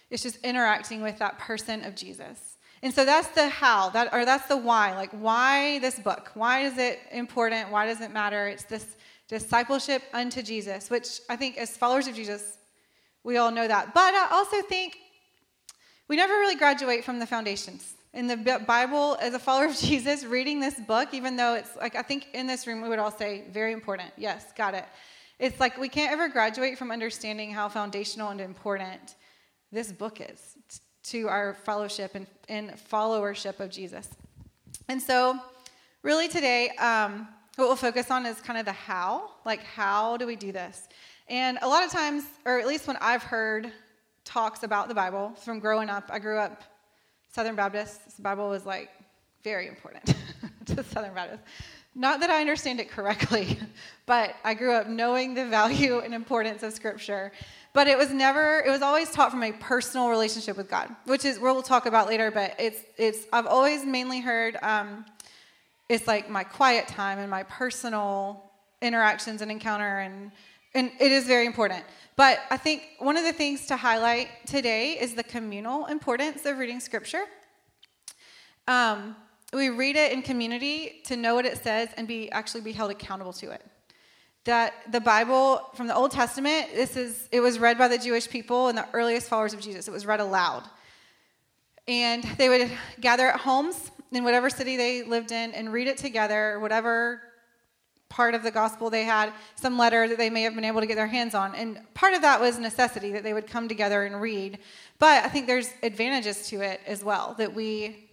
It's 0.09 0.21
just 0.21 0.37
interacting 0.43 1.01
with 1.01 1.17
that 1.17 1.39
person 1.39 1.83
of 1.83 1.95
Jesus. 1.95 2.57
And 2.83 2.93
so 2.93 3.05
that's 3.05 3.29
the 3.29 3.47
how, 3.49 3.89
that 3.91 4.13
or 4.13 4.25
that's 4.25 4.47
the 4.47 4.57
why. 4.57 4.93
Like 4.93 5.09
why 5.11 5.79
this 5.79 5.97
book? 5.97 6.31
Why 6.35 6.59
is 6.61 6.77
it 6.77 6.99
important? 7.11 7.71
Why 7.71 7.87
does 7.87 8.01
it 8.01 8.11
matter? 8.11 8.47
It's 8.47 8.63
this 8.63 8.97
discipleship 9.27 10.03
unto 10.13 10.43
Jesus, 10.43 10.89
which 10.89 11.21
I 11.29 11.35
think 11.35 11.57
as 11.57 11.75
followers 11.75 12.07
of 12.07 12.15
Jesus, 12.15 12.57
we 13.23 13.37
all 13.37 13.51
know 13.51 13.67
that. 13.67 13.93
But 13.93 14.13
I 14.13 14.27
also 14.31 14.61
think 14.61 14.97
we 16.07 16.17
never 16.17 16.33
really 16.33 16.55
graduate 16.55 17.03
from 17.03 17.19
the 17.19 17.25
foundations. 17.25 17.93
In 18.13 18.27
the 18.27 18.63
Bible, 18.67 19.17
as 19.19 19.33
a 19.33 19.39
follower 19.39 19.65
of 19.65 19.75
Jesus, 19.79 20.23
reading 20.23 20.59
this 20.59 20.75
book, 20.75 21.09
even 21.13 21.35
though 21.35 21.55
it's 21.55 21.75
like, 21.75 21.95
I 21.95 22.03
think 22.03 22.27
in 22.33 22.45
this 22.45 22.67
room 22.67 22.81
we 22.81 22.89
would 22.89 22.99
all 22.99 23.11
say, 23.11 23.45
very 23.51 23.73
important. 23.73 24.11
Yes, 24.17 24.51
got 24.55 24.75
it. 24.75 24.85
It's 25.39 25.59
like 25.59 25.77
we 25.79 25.89
can't 25.89 26.11
ever 26.11 26.29
graduate 26.29 26.77
from 26.77 26.91
understanding 26.91 27.51
how 27.51 27.69
foundational 27.69 28.29
and 28.29 28.39
important 28.39 29.15
this 29.71 29.91
book 29.91 30.21
is 30.21 30.57
to 31.05 31.27
our 31.27 31.55
fellowship 31.65 32.11
and, 32.13 32.27
and 32.47 32.71
followership 32.91 33.59
of 33.59 33.71
Jesus. 33.71 34.07
And 34.87 35.01
so, 35.01 35.39
really 36.03 36.27
today, 36.27 36.69
um, 36.77 37.27
what 37.55 37.67
we'll 37.67 37.75
focus 37.75 38.11
on 38.11 38.25
is 38.25 38.39
kind 38.41 38.59
of 38.59 38.65
the 38.65 38.73
how. 38.73 39.31
Like, 39.43 39.63
how 39.63 40.17
do 40.17 40.27
we 40.27 40.35
do 40.35 40.51
this? 40.51 40.87
And 41.27 41.57
a 41.61 41.67
lot 41.67 41.83
of 41.83 41.91
times, 41.91 42.23
or 42.45 42.59
at 42.59 42.67
least 42.67 42.87
when 42.87 42.97
I've 42.97 43.23
heard 43.23 43.71
talks 44.23 44.61
about 44.63 44.87
the 44.87 44.95
Bible 44.95 45.33
from 45.43 45.59
growing 45.59 45.89
up, 45.89 46.09
I 46.09 46.19
grew 46.19 46.37
up 46.37 46.61
Southern 47.33 47.55
Baptist. 47.55 48.15
The 48.15 48.21
Bible 48.21 48.47
was 48.49 48.65
like 48.65 48.89
very 49.43 49.67
important 49.67 50.05
to 50.67 50.83
Southern 50.83 51.13
Baptist. 51.13 51.41
Not 51.95 52.19
that 52.21 52.29
I 52.29 52.41
understand 52.41 52.79
it 52.79 52.89
correctly, 52.89 53.59
but 54.05 54.35
I 54.43 54.53
grew 54.53 54.73
up 54.73 54.87
knowing 54.87 55.33
the 55.33 55.45
value 55.45 55.99
and 55.99 56.13
importance 56.13 56.63
of 56.63 56.73
Scripture. 56.73 57.31
But 57.73 57.87
it 57.87 57.97
was 57.97 58.11
never, 58.11 58.63
it 58.65 58.69
was 58.69 58.83
always 58.83 59.09
taught 59.09 59.31
from 59.31 59.41
a 59.43 59.51
personal 59.53 60.09
relationship 60.09 60.57
with 60.57 60.69
God, 60.69 60.95
which 61.05 61.25
is 61.25 61.39
we'll 61.39 61.63
talk 61.63 61.87
about 61.87 62.07
later. 62.07 62.29
But 62.29 62.55
it's, 62.59 62.81
it's. 62.97 63.25
I've 63.33 63.47
always 63.47 63.83
mainly 63.83 64.19
heard 64.19 64.57
um, 64.61 65.05
it's 65.89 66.07
like 66.07 66.29
my 66.29 66.43
quiet 66.43 66.87
time 66.87 67.17
and 67.17 67.31
my 67.31 67.43
personal 67.43 68.51
interactions 68.81 69.41
and 69.41 69.49
encounter 69.49 69.99
and 69.99 70.31
and 70.75 70.91
it 70.99 71.11
is 71.11 71.25
very 71.25 71.45
important. 71.45 71.83
But 72.15 72.39
I 72.51 72.57
think 72.57 72.83
one 72.99 73.17
of 73.17 73.23
the 73.23 73.33
things 73.33 73.65
to 73.67 73.75
highlight 73.75 74.29
today 74.45 74.91
is 74.99 75.15
the 75.15 75.23
communal 75.23 75.87
importance 75.87 76.45
of 76.45 76.57
reading 76.57 76.79
scripture. 76.79 77.23
Um, 78.67 79.15
we 79.51 79.69
read 79.69 79.95
it 79.95 80.11
in 80.11 80.21
community 80.21 81.01
to 81.05 81.17
know 81.17 81.35
what 81.35 81.45
it 81.45 81.57
says 81.57 81.89
and 81.97 82.07
be 82.07 82.31
actually 82.31 82.61
be 82.61 82.71
held 82.71 82.91
accountable 82.91 83.33
to 83.33 83.51
it. 83.51 83.65
That 84.45 84.73
the 84.91 84.99
Bible 84.99 85.69
from 85.73 85.87
the 85.87 85.95
Old 85.95 86.11
Testament, 86.11 86.67
this 86.73 86.97
is 86.97 87.29
it 87.31 87.39
was 87.39 87.59
read 87.59 87.77
by 87.77 87.87
the 87.87 87.97
Jewish 87.97 88.29
people 88.29 88.67
and 88.67 88.77
the 88.77 88.87
earliest 88.93 89.27
followers 89.27 89.53
of 89.53 89.61
Jesus. 89.61 89.87
It 89.87 89.91
was 89.91 90.05
read 90.05 90.19
aloud. 90.19 90.63
And 91.87 92.23
they 92.37 92.49
would 92.49 92.71
gather 92.99 93.27
at 93.27 93.39
homes 93.39 93.91
in 94.11 94.23
whatever 94.23 94.49
city 94.49 94.77
they 94.77 95.03
lived 95.03 95.31
in 95.31 95.51
and 95.51 95.71
read 95.73 95.87
it 95.87 95.97
together, 95.97 96.59
whatever 96.59 97.21
part 98.13 98.35
of 98.35 98.43
the 98.43 98.51
gospel 98.51 98.91
they 98.91 99.05
had, 99.05 99.33
some 99.55 99.75
letter 99.75 100.07
that 100.07 100.19
they 100.19 100.29
may 100.29 100.43
have 100.43 100.53
been 100.53 100.63
able 100.63 100.79
to 100.79 100.85
get 100.85 100.93
their 100.93 101.07
hands 101.07 101.33
on. 101.33 101.55
And 101.55 101.79
part 101.95 102.13
of 102.13 102.21
that 102.21 102.39
was 102.39 102.59
necessity 102.59 103.11
that 103.11 103.23
they 103.23 103.33
would 103.33 103.47
come 103.47 103.67
together 103.67 104.03
and 104.03 104.21
read. 104.21 104.59
But 104.99 105.25
I 105.25 105.29
think 105.29 105.47
there's 105.47 105.69
advantages 105.81 106.47
to 106.49 106.61
it 106.61 106.79
as 106.85 107.03
well 107.03 107.33
that 107.39 107.51
we, 107.55 108.07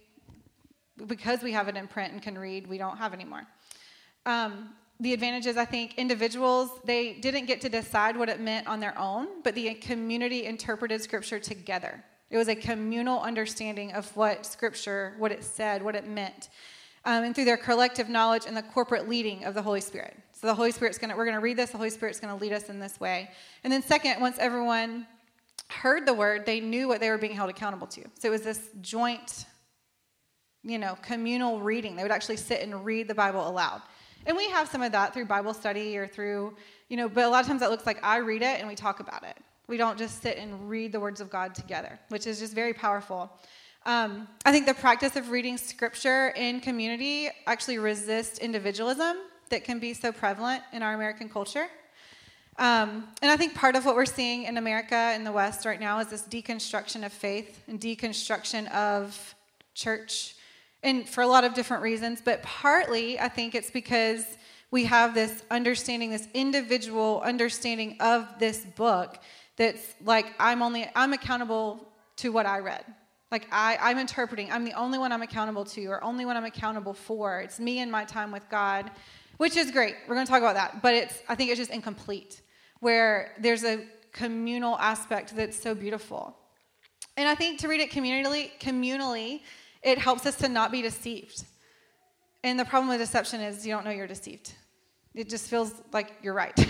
because 1.05 1.43
we 1.43 1.51
have 1.51 1.67
it 1.67 1.77
in 1.77 1.87
print 1.87 2.13
and 2.13 2.21
can 2.21 2.35
read, 2.35 2.65
we 2.65 2.79
don't 2.79 2.97
have 2.97 3.13
anymore. 3.13 3.43
Um, 4.25 4.69
the 4.99 5.13
advantages, 5.13 5.55
I 5.55 5.65
think, 5.65 5.93
individuals, 5.99 6.71
they 6.83 7.13
didn't 7.13 7.45
get 7.45 7.61
to 7.61 7.69
decide 7.69 8.17
what 8.17 8.27
it 8.27 8.39
meant 8.39 8.65
on 8.65 8.79
their 8.79 8.97
own, 8.97 9.27
but 9.43 9.53
the 9.53 9.71
community 9.75 10.47
interpreted 10.47 11.03
scripture 11.03 11.39
together. 11.39 12.03
It 12.31 12.37
was 12.37 12.47
a 12.47 12.55
communal 12.55 13.19
understanding 13.19 13.93
of 13.93 14.15
what 14.17 14.47
scripture, 14.47 15.13
what 15.19 15.31
it 15.31 15.43
said, 15.43 15.83
what 15.83 15.95
it 15.95 16.07
meant 16.07 16.49
um, 17.05 17.23
and 17.23 17.35
through 17.35 17.45
their 17.45 17.57
collective 17.57 18.09
knowledge 18.09 18.43
and 18.45 18.55
the 18.55 18.61
corporate 18.61 19.09
leading 19.09 19.43
of 19.45 19.53
the 19.53 19.61
Holy 19.61 19.81
Spirit. 19.81 20.15
So 20.33 20.47
the 20.47 20.55
Holy 20.55 20.71
Spirit's 20.71 20.97
to, 20.97 21.13
we're 21.15 21.31
to 21.31 21.37
read 21.37 21.57
this, 21.57 21.71
the 21.71 21.77
Holy 21.77 21.89
Spirit's 21.89 22.19
to 22.19 22.35
lead 22.35 22.53
us 22.53 22.69
in 22.69 22.79
this 22.79 22.99
way. 22.99 23.29
And 23.63 23.71
then, 23.71 23.83
second, 23.83 24.19
once 24.21 24.37
everyone 24.39 25.07
heard 25.69 26.05
the 26.05 26.13
word, 26.13 26.45
they 26.45 26.59
knew 26.59 26.87
what 26.87 26.99
they 26.99 27.09
were 27.09 27.17
being 27.17 27.33
held 27.33 27.49
accountable 27.49 27.87
to. 27.87 28.03
So 28.19 28.27
it 28.27 28.31
was 28.31 28.41
this 28.41 28.69
joint, 28.81 29.45
you 30.63 30.79
know, 30.79 30.97
communal 31.01 31.59
reading. 31.59 31.95
They 31.95 32.03
would 32.03 32.11
actually 32.11 32.37
sit 32.37 32.61
and 32.61 32.85
read 32.85 33.07
the 33.07 33.15
Bible 33.15 33.47
aloud. 33.47 33.81
And 34.25 34.37
we 34.37 34.49
have 34.49 34.67
some 34.67 34.81
of 34.81 34.91
that 34.91 35.13
through 35.13 35.25
Bible 35.25 35.53
study 35.53 35.97
or 35.97 36.07
through, 36.07 36.55
you 36.89 36.97
know, 36.97 37.09
but 37.09 37.23
a 37.23 37.29
lot 37.29 37.41
of 37.41 37.47
times 37.47 37.61
that 37.61 37.71
looks 37.71 37.85
like 37.85 38.03
I 38.03 38.17
read 38.17 38.41
it 38.41 38.59
and 38.59 38.67
we 38.67 38.75
talk 38.75 38.99
about 38.99 39.23
it. 39.23 39.37
We 39.67 39.77
don't 39.77 39.97
just 39.97 40.21
sit 40.21 40.37
and 40.37 40.69
read 40.69 40.91
the 40.91 40.99
words 40.99 41.21
of 41.21 41.29
God 41.29 41.55
together, 41.55 41.99
which 42.09 42.27
is 42.27 42.39
just 42.39 42.53
very 42.53 42.73
powerful. 42.73 43.31
Um, 43.83 44.27
I 44.45 44.51
think 44.51 44.67
the 44.67 44.75
practice 44.75 45.15
of 45.15 45.31
reading 45.31 45.57
scripture 45.57 46.27
in 46.29 46.59
community 46.59 47.29
actually 47.47 47.79
resists 47.79 48.37
individualism 48.37 49.17
that 49.49 49.63
can 49.63 49.79
be 49.79 49.93
so 49.95 50.11
prevalent 50.11 50.61
in 50.71 50.83
our 50.83 50.93
American 50.93 51.27
culture. 51.27 51.67
Um, 52.59 53.07
and 53.23 53.31
I 53.31 53.37
think 53.37 53.55
part 53.55 53.75
of 53.75 53.85
what 53.85 53.95
we're 53.95 54.05
seeing 54.05 54.43
in 54.43 54.57
America 54.57 55.13
in 55.15 55.23
the 55.23 55.31
West 55.31 55.65
right 55.65 55.79
now 55.79 55.97
is 55.99 56.07
this 56.07 56.21
deconstruction 56.21 57.03
of 57.03 57.11
faith 57.11 57.63
and 57.67 57.79
deconstruction 57.79 58.71
of 58.71 59.35
church, 59.73 60.35
and 60.83 61.09
for 61.09 61.21
a 61.21 61.27
lot 61.27 61.43
of 61.43 61.55
different 61.55 61.81
reasons. 61.81 62.21
But 62.21 62.43
partly, 62.43 63.19
I 63.19 63.29
think 63.29 63.55
it's 63.55 63.71
because 63.71 64.25
we 64.69 64.85
have 64.85 65.15
this 65.15 65.43
understanding, 65.49 66.11
this 66.11 66.27
individual 66.35 67.21
understanding 67.25 67.97
of 67.99 68.27
this 68.37 68.63
book 68.63 69.17
that's 69.55 69.95
like, 70.03 70.27
I'm 70.39 70.61
only, 70.61 70.87
I'm 70.95 71.13
accountable 71.13 71.87
to 72.17 72.31
what 72.31 72.45
I 72.45 72.59
read. 72.59 72.85
Like 73.31 73.47
I, 73.51 73.77
I'm 73.79 73.97
interpreting, 73.97 74.51
I'm 74.51 74.65
the 74.65 74.73
only 74.73 74.97
one 74.97 75.11
I'm 75.11 75.21
accountable 75.21 75.63
to, 75.65 75.85
or 75.85 76.03
only 76.03 76.25
one 76.25 76.35
I'm 76.35 76.43
accountable 76.43 76.93
for. 76.93 77.39
It's 77.39 77.59
me 77.59 77.79
and 77.79 77.89
my 77.89 78.03
time 78.03 78.31
with 78.31 78.47
God, 78.49 78.91
which 79.37 79.55
is 79.55 79.71
great. 79.71 79.95
We're 80.07 80.15
going 80.15 80.27
to 80.27 80.31
talk 80.31 80.41
about 80.41 80.55
that, 80.55 80.81
but 80.81 80.93
it's 80.93 81.21
I 81.29 81.35
think 81.35 81.49
it's 81.49 81.59
just 81.59 81.71
incomplete. 81.71 82.41
Where 82.81 83.35
there's 83.39 83.63
a 83.63 83.85
communal 84.11 84.77
aspect 84.79 85.35
that's 85.35 85.57
so 85.57 85.73
beautiful, 85.73 86.35
and 87.15 87.29
I 87.29 87.35
think 87.35 87.59
to 87.59 87.67
read 87.67 87.79
it 87.79 87.91
communally, 87.91 88.51
communally, 88.59 89.41
it 89.81 89.97
helps 89.97 90.25
us 90.25 90.35
to 90.37 90.49
not 90.49 90.71
be 90.71 90.81
deceived. 90.81 91.45
And 92.43 92.59
the 92.59 92.65
problem 92.65 92.89
with 92.89 92.99
deception 92.99 93.39
is 93.39 93.65
you 93.65 93.73
don't 93.73 93.85
know 93.85 93.91
you're 93.91 94.07
deceived. 94.07 94.53
It 95.13 95.29
just 95.29 95.49
feels 95.49 95.73
like 95.93 96.13
you're 96.21 96.33
right, 96.33 96.67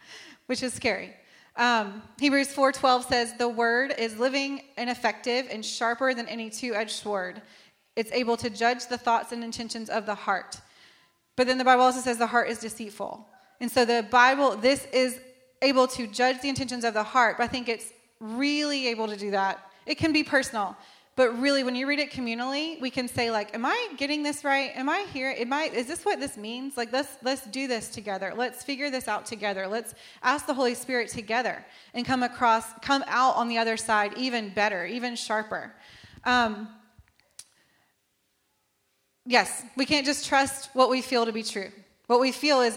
which 0.46 0.62
is 0.62 0.74
scary. 0.74 1.14
Um, 1.56 2.02
Hebrews 2.18 2.52
4:12 2.52 3.06
says, 3.06 3.34
"The 3.34 3.48
word 3.48 3.94
is 3.96 4.18
living 4.18 4.62
and 4.76 4.90
effective 4.90 5.46
and 5.50 5.64
sharper 5.64 6.12
than 6.14 6.26
any 6.28 6.50
two-edged 6.50 6.90
sword. 6.90 7.42
It's 7.96 8.10
able 8.12 8.36
to 8.38 8.50
judge 8.50 8.86
the 8.86 8.98
thoughts 8.98 9.30
and 9.32 9.44
intentions 9.44 9.88
of 9.88 10.06
the 10.06 10.14
heart." 10.14 10.60
But 11.36 11.46
then 11.46 11.58
the 11.58 11.64
Bible 11.64 11.84
also 11.84 12.00
says 12.00 12.18
the 12.18 12.26
heart 12.26 12.48
is 12.48 12.58
deceitful. 12.58 13.28
And 13.60 13.70
so 13.70 13.84
the 13.84 14.06
Bible, 14.10 14.56
this 14.56 14.86
is 14.92 15.18
able 15.62 15.86
to 15.88 16.06
judge 16.06 16.40
the 16.40 16.48
intentions 16.48 16.84
of 16.84 16.94
the 16.94 17.02
heart, 17.02 17.38
but 17.38 17.44
I 17.44 17.48
think 17.48 17.68
it's 17.68 17.92
really 18.20 18.88
able 18.88 19.08
to 19.08 19.16
do 19.16 19.30
that. 19.30 19.70
It 19.86 19.96
can 19.96 20.12
be 20.12 20.24
personal. 20.24 20.76
But 21.16 21.40
really, 21.40 21.62
when 21.62 21.76
you 21.76 21.86
read 21.86 22.00
it 22.00 22.10
communally, 22.10 22.80
we 22.80 22.90
can 22.90 23.06
say, 23.06 23.30
like, 23.30 23.54
am 23.54 23.64
I 23.64 23.88
getting 23.96 24.24
this 24.24 24.42
right? 24.42 24.72
Am 24.74 24.88
I 24.88 25.06
here? 25.12 25.32
Am 25.38 25.52
I, 25.52 25.64
is 25.66 25.86
this 25.86 26.04
what 26.04 26.18
this 26.18 26.36
means? 26.36 26.76
Like, 26.76 26.92
let's, 26.92 27.16
let's 27.22 27.46
do 27.46 27.68
this 27.68 27.88
together. 27.88 28.32
Let's 28.36 28.64
figure 28.64 28.90
this 28.90 29.06
out 29.06 29.24
together. 29.24 29.68
Let's 29.68 29.94
ask 30.24 30.46
the 30.46 30.54
Holy 30.54 30.74
Spirit 30.74 31.08
together 31.08 31.64
and 31.94 32.04
come 32.04 32.24
across, 32.24 32.64
come 32.82 33.04
out 33.06 33.36
on 33.36 33.48
the 33.48 33.58
other 33.58 33.76
side 33.76 34.14
even 34.16 34.48
better, 34.48 34.84
even 34.86 35.14
sharper. 35.14 35.72
Um, 36.24 36.68
yes, 39.24 39.62
we 39.76 39.86
can't 39.86 40.04
just 40.04 40.26
trust 40.26 40.70
what 40.72 40.90
we 40.90 41.00
feel 41.00 41.26
to 41.26 41.32
be 41.32 41.44
true. 41.44 41.70
What 42.08 42.18
we 42.18 42.32
feel 42.32 42.60
is, 42.60 42.76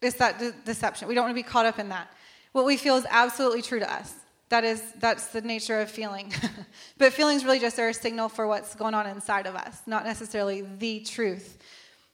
is 0.00 0.14
that 0.16 0.38
de- 0.38 0.52
deception. 0.64 1.08
We 1.08 1.16
don't 1.16 1.24
want 1.24 1.36
to 1.36 1.42
be 1.42 1.48
caught 1.48 1.66
up 1.66 1.80
in 1.80 1.88
that. 1.88 2.08
What 2.52 2.66
we 2.66 2.76
feel 2.76 2.94
is 2.94 3.06
absolutely 3.10 3.62
true 3.62 3.80
to 3.80 3.92
us. 3.92 4.14
That 4.54 4.62
is, 4.62 4.84
that's 5.00 5.26
the 5.30 5.40
nature 5.40 5.80
of 5.80 5.90
feeling. 5.90 6.32
but 6.96 7.12
feelings 7.12 7.44
really 7.44 7.58
just 7.58 7.76
are 7.80 7.88
a 7.88 7.92
signal 7.92 8.28
for 8.28 8.46
what's 8.46 8.76
going 8.76 8.94
on 8.94 9.04
inside 9.04 9.48
of 9.48 9.56
us, 9.56 9.80
not 9.84 10.04
necessarily 10.04 10.60
the 10.60 11.00
truth. 11.00 11.58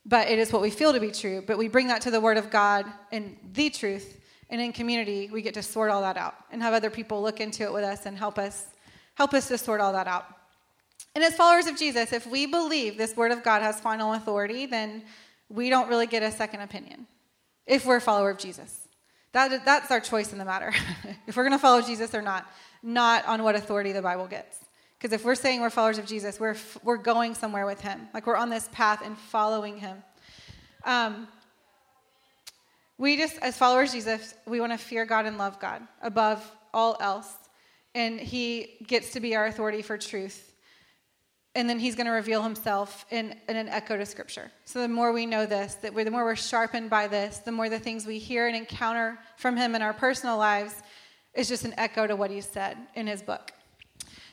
But 0.06 0.28
it 0.28 0.38
is 0.38 0.50
what 0.50 0.62
we 0.62 0.70
feel 0.70 0.94
to 0.94 1.00
be 1.00 1.10
true. 1.10 1.44
But 1.46 1.58
we 1.58 1.68
bring 1.68 1.88
that 1.88 2.00
to 2.00 2.10
the 2.10 2.18
Word 2.18 2.38
of 2.38 2.48
God 2.48 2.86
and 3.12 3.36
the 3.52 3.68
truth. 3.68 4.22
And 4.48 4.58
in 4.58 4.72
community, 4.72 5.28
we 5.30 5.42
get 5.42 5.52
to 5.52 5.62
sort 5.62 5.90
all 5.90 6.00
that 6.00 6.16
out 6.16 6.34
and 6.50 6.62
have 6.62 6.72
other 6.72 6.88
people 6.88 7.20
look 7.20 7.40
into 7.40 7.64
it 7.64 7.74
with 7.74 7.84
us 7.84 8.06
and 8.06 8.16
help 8.16 8.38
us 8.38 8.68
help 9.16 9.34
us 9.34 9.48
to 9.48 9.58
sort 9.58 9.82
all 9.82 9.92
that 9.92 10.06
out. 10.06 10.24
And 11.14 11.22
as 11.22 11.34
followers 11.34 11.66
of 11.66 11.76
Jesus, 11.76 12.10
if 12.14 12.26
we 12.26 12.46
believe 12.46 12.96
this 12.96 13.14
Word 13.18 13.32
of 13.32 13.42
God 13.42 13.60
has 13.60 13.80
final 13.80 14.14
authority, 14.14 14.64
then 14.64 15.02
we 15.50 15.68
don't 15.68 15.90
really 15.90 16.06
get 16.06 16.22
a 16.22 16.32
second 16.32 16.62
opinion 16.62 17.06
if 17.66 17.84
we're 17.84 17.96
a 17.96 18.00
follower 18.00 18.30
of 18.30 18.38
Jesus. 18.38 18.88
That, 19.32 19.64
that's 19.64 19.90
our 19.90 20.00
choice 20.00 20.32
in 20.32 20.38
the 20.38 20.44
matter. 20.44 20.72
if 21.26 21.36
we're 21.36 21.44
going 21.44 21.52
to 21.52 21.58
follow 21.58 21.80
Jesus 21.80 22.14
or 22.14 22.22
not, 22.22 22.50
not 22.82 23.26
on 23.26 23.42
what 23.42 23.54
authority 23.54 23.92
the 23.92 24.02
Bible 24.02 24.26
gets. 24.26 24.58
Because 24.98 25.14
if 25.14 25.24
we're 25.24 25.34
saying 25.34 25.60
we're 25.60 25.70
followers 25.70 25.98
of 25.98 26.06
Jesus, 26.06 26.38
we're, 26.38 26.56
we're 26.82 26.96
going 26.96 27.34
somewhere 27.34 27.64
with 27.64 27.80
him. 27.80 28.08
Like 28.12 28.26
we're 28.26 28.36
on 28.36 28.50
this 28.50 28.68
path 28.72 29.00
and 29.04 29.16
following 29.16 29.78
him. 29.78 30.02
Um, 30.84 31.28
we 32.98 33.16
just, 33.16 33.38
as 33.38 33.56
followers 33.56 33.90
of 33.90 33.94
Jesus, 33.94 34.34
we 34.46 34.60
want 34.60 34.72
to 34.72 34.78
fear 34.78 35.06
God 35.06 35.24
and 35.24 35.38
love 35.38 35.58
God 35.58 35.82
above 36.02 36.50
all 36.74 36.96
else. 37.00 37.32
And 37.94 38.20
he 38.20 38.76
gets 38.86 39.12
to 39.12 39.20
be 39.20 39.34
our 39.34 39.46
authority 39.46 39.80
for 39.80 39.96
truth 39.96 40.49
and 41.54 41.68
then 41.68 41.78
he's 41.78 41.96
going 41.96 42.06
to 42.06 42.12
reveal 42.12 42.42
himself 42.42 43.04
in, 43.10 43.34
in, 43.48 43.56
an 43.56 43.68
echo 43.68 43.96
to 43.96 44.06
scripture. 44.06 44.50
So 44.64 44.80
the 44.80 44.88
more 44.88 45.12
we 45.12 45.26
know 45.26 45.46
this 45.46 45.74
that 45.76 45.94
the 45.94 46.10
more 46.10 46.24
we're 46.24 46.36
sharpened 46.36 46.90
by 46.90 47.08
this 47.08 47.38
the 47.38 47.52
more 47.52 47.68
the 47.68 47.78
things 47.78 48.06
we 48.06 48.18
hear 48.18 48.46
and 48.46 48.56
encounter 48.56 49.18
from 49.36 49.56
him 49.56 49.74
in 49.74 49.82
our 49.82 49.92
personal 49.92 50.36
lives 50.36 50.82
is 51.34 51.48
just 51.48 51.64
an 51.64 51.74
echo 51.76 52.06
to 52.06 52.16
what 52.16 52.30
he 52.30 52.40
said 52.40 52.76
in 52.94 53.06
his 53.06 53.22
book. 53.22 53.52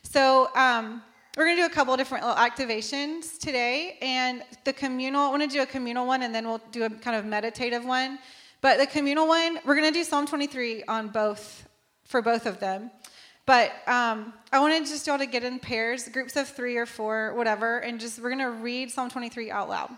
So 0.04 0.50
um, 0.56 1.02
we're 1.36 1.46
going 1.46 1.58
to 1.58 1.62
do 1.64 1.66
a 1.66 1.74
couple 1.74 1.96
different 1.98 2.26
little 2.26 2.42
activations 2.42 3.38
today 3.38 3.98
and 4.02 4.44
the 4.64 4.74
communal 4.74 5.22
i 5.22 5.30
want 5.30 5.44
to 5.44 5.48
do 5.48 5.62
a 5.62 5.66
communal 5.66 6.08
one 6.08 6.24
and 6.24 6.34
then 6.34 6.48
we'll 6.48 6.62
do 6.72 6.84
a 6.84 6.90
kind 6.90 7.16
of 7.16 7.26
meditative 7.26 7.84
one. 7.86 8.20
But 8.62 8.78
the 8.78 8.88
communal 8.88 9.28
one 9.28 9.60
we're 9.66 9.76
going 9.76 9.92
to 9.92 9.98
do 9.98 10.04
psalm 10.04 10.28
23 10.28 10.84
on 10.88 11.10
both 11.10 11.68
for 12.06 12.22
both 12.22 12.46
of 12.46 12.60
them 12.60 12.92
but 13.48 13.72
um, 13.88 14.34
I 14.52 14.60
wanted 14.60 14.86
just 14.86 15.08
y'all 15.08 15.18
to 15.18 15.26
get 15.26 15.44
in 15.44 15.58
pairs, 15.58 16.08
groups 16.10 16.36
of 16.36 16.50
three 16.50 16.76
or 16.76 16.86
four, 16.86 17.34
whatever, 17.34 17.80
and 17.80 17.98
just 17.98 18.22
we're 18.22 18.30
gonna 18.30 18.52
read 18.52 18.92
Psalm 18.92 19.10
23 19.10 19.50
out 19.50 19.70
loud. 19.70 19.90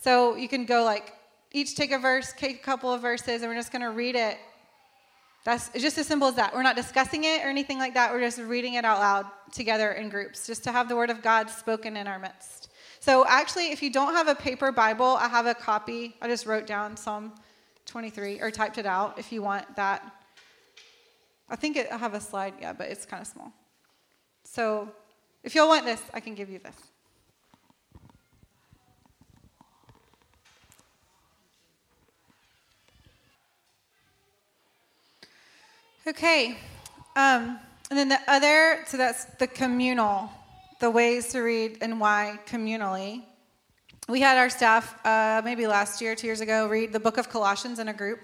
So 0.00 0.36
you 0.36 0.48
can 0.48 0.64
go 0.64 0.84
like 0.84 1.12
each 1.52 1.74
take 1.74 1.90
a 1.90 1.98
verse, 1.98 2.32
take 2.38 2.60
a 2.60 2.62
couple 2.62 2.92
of 2.92 3.02
verses, 3.02 3.42
and 3.42 3.50
we're 3.50 3.56
just 3.56 3.72
gonna 3.72 3.90
read 3.90 4.14
it. 4.14 4.38
That's 5.44 5.70
just 5.70 5.98
as 5.98 6.06
simple 6.06 6.28
as 6.28 6.36
that. 6.36 6.54
We're 6.54 6.62
not 6.62 6.76
discussing 6.76 7.24
it 7.24 7.44
or 7.44 7.48
anything 7.48 7.78
like 7.78 7.94
that. 7.94 8.12
We're 8.12 8.20
just 8.20 8.38
reading 8.38 8.74
it 8.74 8.84
out 8.84 9.00
loud 9.00 9.26
together 9.52 9.92
in 9.92 10.08
groups, 10.08 10.46
just 10.46 10.62
to 10.64 10.72
have 10.72 10.88
the 10.88 10.94
word 10.94 11.10
of 11.10 11.20
God 11.20 11.50
spoken 11.50 11.96
in 11.96 12.06
our 12.06 12.20
midst. 12.20 12.68
So 13.00 13.26
actually, 13.26 13.72
if 13.72 13.82
you 13.82 13.90
don't 13.90 14.14
have 14.14 14.28
a 14.28 14.36
paper 14.36 14.70
Bible, 14.70 15.16
I 15.18 15.26
have 15.26 15.46
a 15.46 15.54
copy. 15.54 16.14
I 16.22 16.28
just 16.28 16.46
wrote 16.46 16.66
down 16.66 16.96
Psalm 16.96 17.32
23 17.86 18.40
or 18.40 18.52
typed 18.52 18.78
it 18.78 18.86
out 18.86 19.18
if 19.18 19.32
you 19.32 19.42
want 19.42 19.74
that. 19.74 20.17
I 21.50 21.56
think 21.56 21.76
it, 21.76 21.88
I 21.90 21.96
have 21.96 22.14
a 22.14 22.20
slide, 22.20 22.54
yeah, 22.60 22.72
but 22.72 22.88
it's 22.88 23.06
kind 23.06 23.20
of 23.20 23.26
small. 23.26 23.52
So 24.44 24.90
if 25.42 25.54
y'all 25.54 25.68
want 25.68 25.84
this, 25.84 26.02
I 26.12 26.20
can 26.20 26.34
give 26.34 26.50
you 26.50 26.58
this. 26.58 26.76
Okay. 36.06 36.56
Um, 37.16 37.58
and 37.90 37.98
then 37.98 38.08
the 38.08 38.18
other, 38.28 38.82
so 38.86 38.96
that's 38.96 39.26
the 39.36 39.46
communal, 39.46 40.30
the 40.80 40.90
ways 40.90 41.28
to 41.32 41.40
read 41.40 41.78
and 41.82 42.00
why 42.00 42.38
communally. 42.46 43.24
we 44.08 44.20
had 44.20 44.38
our 44.38 44.48
staff 44.48 44.98
uh, 45.04 45.42
maybe 45.44 45.66
last 45.66 46.00
year, 46.00 46.14
two 46.14 46.26
years 46.26 46.40
ago, 46.40 46.66
read 46.66 46.94
the 46.94 47.00
book 47.00 47.18
of 47.18 47.28
Colossians 47.28 47.78
in 47.78 47.88
a 47.88 47.92
group. 47.92 48.20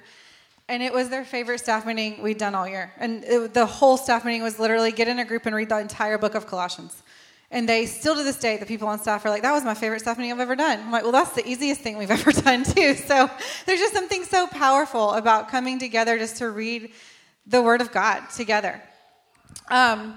And 0.68 0.82
it 0.82 0.92
was 0.92 1.10
their 1.10 1.24
favorite 1.24 1.58
staff 1.58 1.84
meeting 1.86 2.22
we'd 2.22 2.38
done 2.38 2.54
all 2.54 2.66
year. 2.66 2.92
And 2.98 3.22
it, 3.24 3.54
the 3.54 3.66
whole 3.66 3.96
staff 3.96 4.24
meeting 4.24 4.42
was 4.42 4.58
literally 4.58 4.92
get 4.92 5.08
in 5.08 5.18
a 5.18 5.24
group 5.24 5.44
and 5.46 5.54
read 5.54 5.68
the 5.68 5.78
entire 5.78 6.16
book 6.16 6.34
of 6.34 6.46
Colossians. 6.46 7.02
And 7.50 7.68
they 7.68 7.86
still 7.86 8.16
to 8.16 8.24
this 8.24 8.38
day, 8.38 8.56
the 8.56 8.66
people 8.66 8.88
on 8.88 8.98
staff 8.98 9.24
are 9.24 9.30
like, 9.30 9.42
that 9.42 9.52
was 9.52 9.62
my 9.62 9.74
favorite 9.74 10.00
staff 10.00 10.16
meeting 10.16 10.32
I've 10.32 10.40
ever 10.40 10.56
done. 10.56 10.80
I'm 10.80 10.90
like, 10.90 11.02
well, 11.02 11.12
that's 11.12 11.32
the 11.32 11.46
easiest 11.46 11.82
thing 11.82 11.98
we've 11.98 12.10
ever 12.18 12.32
done, 12.32 12.64
too. 12.64 12.94
So 12.94 13.30
there's 13.66 13.78
just 13.78 13.92
something 13.92 14.24
so 14.24 14.46
powerful 14.46 15.12
about 15.12 15.48
coming 15.48 15.78
together 15.78 16.18
just 16.18 16.38
to 16.38 16.50
read 16.50 16.90
the 17.46 17.60
Word 17.62 17.80
of 17.80 17.92
God 17.92 18.22
together. 18.34 18.82
Um, 19.70 20.14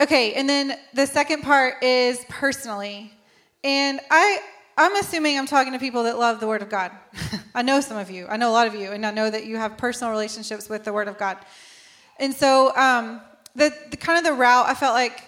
okay, 0.00 0.34
and 0.34 0.48
then 0.48 0.78
the 0.94 1.06
second 1.06 1.42
part 1.42 1.82
is 1.82 2.24
personally. 2.28 3.12
And 3.64 4.00
I, 4.10 4.38
I'm 4.80 4.96
assuming 4.96 5.36
I'm 5.36 5.44
talking 5.44 5.74
to 5.74 5.78
people 5.78 6.04
that 6.04 6.18
love 6.18 6.40
the 6.40 6.46
Word 6.46 6.62
of 6.62 6.70
God. 6.70 6.90
I 7.54 7.60
know 7.60 7.82
some 7.82 7.98
of 7.98 8.10
you. 8.10 8.26
I 8.30 8.38
know 8.38 8.48
a 8.48 8.54
lot 8.54 8.66
of 8.66 8.74
you, 8.74 8.92
and 8.92 9.04
I 9.04 9.10
know 9.10 9.28
that 9.28 9.44
you 9.44 9.58
have 9.58 9.76
personal 9.76 10.10
relationships 10.10 10.70
with 10.70 10.84
the 10.84 10.92
Word 10.94 11.06
of 11.06 11.18
God. 11.18 11.36
And 12.18 12.32
so, 12.32 12.74
um, 12.74 13.20
the, 13.54 13.74
the 13.90 13.98
kind 13.98 14.16
of 14.16 14.24
the 14.24 14.32
route 14.32 14.64
I 14.66 14.72
felt 14.72 14.94
like 14.94 15.22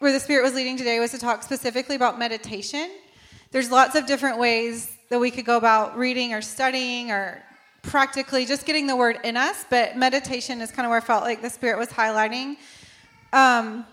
where 0.00 0.10
the 0.10 0.18
Spirit 0.18 0.42
was 0.42 0.54
leading 0.54 0.76
today 0.76 0.98
was 0.98 1.12
to 1.12 1.18
talk 1.18 1.44
specifically 1.44 1.94
about 1.94 2.18
meditation. 2.18 2.90
There's 3.52 3.70
lots 3.70 3.94
of 3.94 4.06
different 4.06 4.40
ways 4.40 4.90
that 5.08 5.20
we 5.20 5.30
could 5.30 5.44
go 5.44 5.56
about 5.56 5.96
reading 5.96 6.34
or 6.34 6.42
studying 6.42 7.12
or 7.12 7.40
practically 7.82 8.44
just 8.44 8.66
getting 8.66 8.88
the 8.88 8.96
Word 8.96 9.20
in 9.22 9.36
us, 9.36 9.64
but 9.70 9.96
meditation 9.96 10.60
is 10.60 10.72
kind 10.72 10.84
of 10.84 10.90
where 10.90 10.98
I 10.98 11.00
felt 11.00 11.22
like 11.22 11.42
the 11.42 11.50
Spirit 11.50 11.78
was 11.78 11.90
highlighting. 11.90 12.56
Um, 13.32 13.86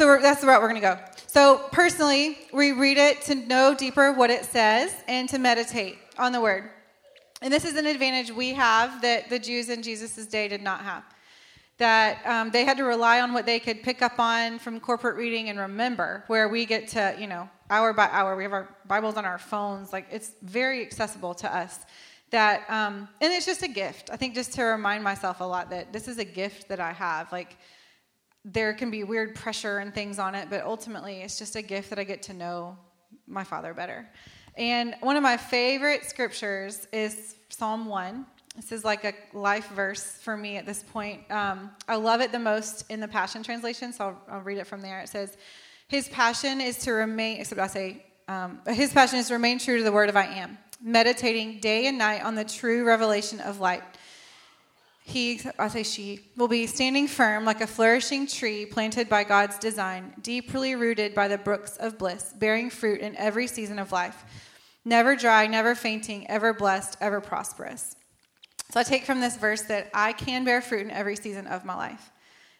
so 0.00 0.18
that's 0.18 0.40
the 0.40 0.46
route 0.46 0.62
we're 0.62 0.68
going 0.70 0.80
to 0.80 0.88
go. 0.94 0.98
So, 1.26 1.68
personally, 1.72 2.38
we 2.54 2.72
read 2.72 2.96
it 2.96 3.20
to 3.24 3.34
know 3.34 3.74
deeper 3.74 4.14
what 4.14 4.30
it 4.30 4.46
says 4.46 4.94
and 5.06 5.28
to 5.28 5.38
meditate 5.38 5.98
on 6.16 6.32
the 6.32 6.40
Word. 6.40 6.70
And 7.42 7.52
this 7.52 7.66
is 7.66 7.76
an 7.76 7.84
advantage 7.84 8.30
we 8.30 8.54
have 8.54 9.02
that 9.02 9.28
the 9.28 9.38
Jews 9.38 9.68
in 9.68 9.82
Jesus' 9.82 10.24
day 10.24 10.48
did 10.48 10.62
not 10.62 10.80
have 10.80 11.04
that 11.76 12.26
um, 12.26 12.50
they 12.50 12.64
had 12.64 12.78
to 12.78 12.84
rely 12.84 13.20
on 13.20 13.34
what 13.34 13.44
they 13.44 13.58
could 13.58 13.82
pick 13.82 14.00
up 14.00 14.18
on 14.18 14.58
from 14.58 14.80
corporate 14.80 15.16
reading 15.16 15.50
and 15.50 15.58
remember, 15.58 16.24
where 16.28 16.48
we 16.48 16.64
get 16.64 16.88
to, 16.88 17.14
you 17.18 17.26
know, 17.26 17.48
hour 17.68 17.92
by 17.92 18.06
hour, 18.10 18.36
we 18.36 18.42
have 18.42 18.52
our 18.52 18.74
Bibles 18.86 19.16
on 19.16 19.26
our 19.26 19.38
phones. 19.38 19.92
Like, 19.92 20.06
it's 20.10 20.32
very 20.42 20.80
accessible 20.80 21.34
to 21.34 21.54
us. 21.54 21.80
That, 22.30 22.68
um, 22.70 23.06
and 23.20 23.32
it's 23.32 23.44
just 23.44 23.62
a 23.62 23.68
gift. 23.68 24.08
I 24.10 24.16
think 24.16 24.34
just 24.34 24.52
to 24.54 24.62
remind 24.62 25.04
myself 25.04 25.40
a 25.40 25.44
lot 25.44 25.68
that 25.70 25.92
this 25.92 26.08
is 26.08 26.16
a 26.18 26.24
gift 26.24 26.68
that 26.68 26.80
I 26.80 26.92
have. 26.92 27.30
Like, 27.32 27.58
there 28.44 28.72
can 28.72 28.90
be 28.90 29.04
weird 29.04 29.34
pressure 29.34 29.78
and 29.78 29.94
things 29.94 30.18
on 30.18 30.34
it, 30.34 30.48
but 30.48 30.64
ultimately, 30.64 31.22
it's 31.22 31.38
just 31.38 31.56
a 31.56 31.62
gift 31.62 31.90
that 31.90 31.98
I 31.98 32.04
get 32.04 32.22
to 32.24 32.34
know 32.34 32.78
my 33.26 33.44
Father 33.44 33.74
better. 33.74 34.08
And 34.56 34.94
one 35.00 35.16
of 35.16 35.22
my 35.22 35.36
favorite 35.36 36.04
scriptures 36.04 36.88
is 36.92 37.36
Psalm 37.48 37.86
1. 37.86 38.26
This 38.56 38.72
is 38.72 38.84
like 38.84 39.04
a 39.04 39.14
life 39.32 39.68
verse 39.68 40.18
for 40.22 40.36
me 40.36 40.56
at 40.56 40.66
this 40.66 40.82
point. 40.82 41.30
Um, 41.30 41.70
I 41.86 41.96
love 41.96 42.20
it 42.20 42.32
the 42.32 42.38
most 42.38 42.90
in 42.90 43.00
the 43.00 43.08
Passion 43.08 43.42
Translation, 43.42 43.92
so 43.92 44.06
I'll, 44.06 44.22
I'll, 44.36 44.40
read 44.40 44.58
it 44.58 44.66
from 44.66 44.80
there. 44.80 45.00
It 45.00 45.08
says, 45.08 45.36
His 45.88 46.08
passion 46.08 46.60
is 46.60 46.78
to 46.78 46.92
remain, 46.92 47.40
except 47.40 47.60
I 47.60 47.68
say, 47.68 48.04
um, 48.26 48.60
His 48.66 48.92
passion 48.92 49.18
is 49.18 49.28
to 49.28 49.34
remain 49.34 49.58
true 49.58 49.78
to 49.78 49.84
the 49.84 49.92
word 49.92 50.08
of 50.08 50.16
I 50.16 50.26
am, 50.26 50.58
meditating 50.82 51.60
day 51.60 51.86
and 51.86 51.96
night 51.96 52.24
on 52.24 52.34
the 52.34 52.44
true 52.44 52.84
revelation 52.84 53.40
of 53.40 53.60
light. 53.60 53.82
He, 55.10 55.40
I 55.58 55.66
say 55.66 55.82
she, 55.82 56.20
will 56.36 56.46
be 56.46 56.68
standing 56.68 57.08
firm 57.08 57.44
like 57.44 57.60
a 57.60 57.66
flourishing 57.66 58.28
tree 58.28 58.64
planted 58.64 59.08
by 59.08 59.24
God's 59.24 59.58
design, 59.58 60.14
deeply 60.22 60.76
rooted 60.76 61.16
by 61.16 61.26
the 61.26 61.36
brooks 61.36 61.76
of 61.78 61.98
bliss, 61.98 62.32
bearing 62.38 62.70
fruit 62.70 63.00
in 63.00 63.16
every 63.16 63.48
season 63.48 63.80
of 63.80 63.90
life. 63.90 64.24
Never 64.84 65.16
dry, 65.16 65.48
never 65.48 65.74
fainting, 65.74 66.30
ever 66.30 66.54
blessed, 66.54 66.96
ever 67.00 67.20
prosperous. 67.20 67.96
So 68.70 68.78
I 68.78 68.84
take 68.84 69.04
from 69.04 69.20
this 69.20 69.36
verse 69.36 69.62
that 69.62 69.90
I 69.92 70.12
can 70.12 70.44
bear 70.44 70.62
fruit 70.62 70.82
in 70.82 70.92
every 70.92 71.16
season 71.16 71.48
of 71.48 71.64
my 71.64 71.74
life. 71.74 72.12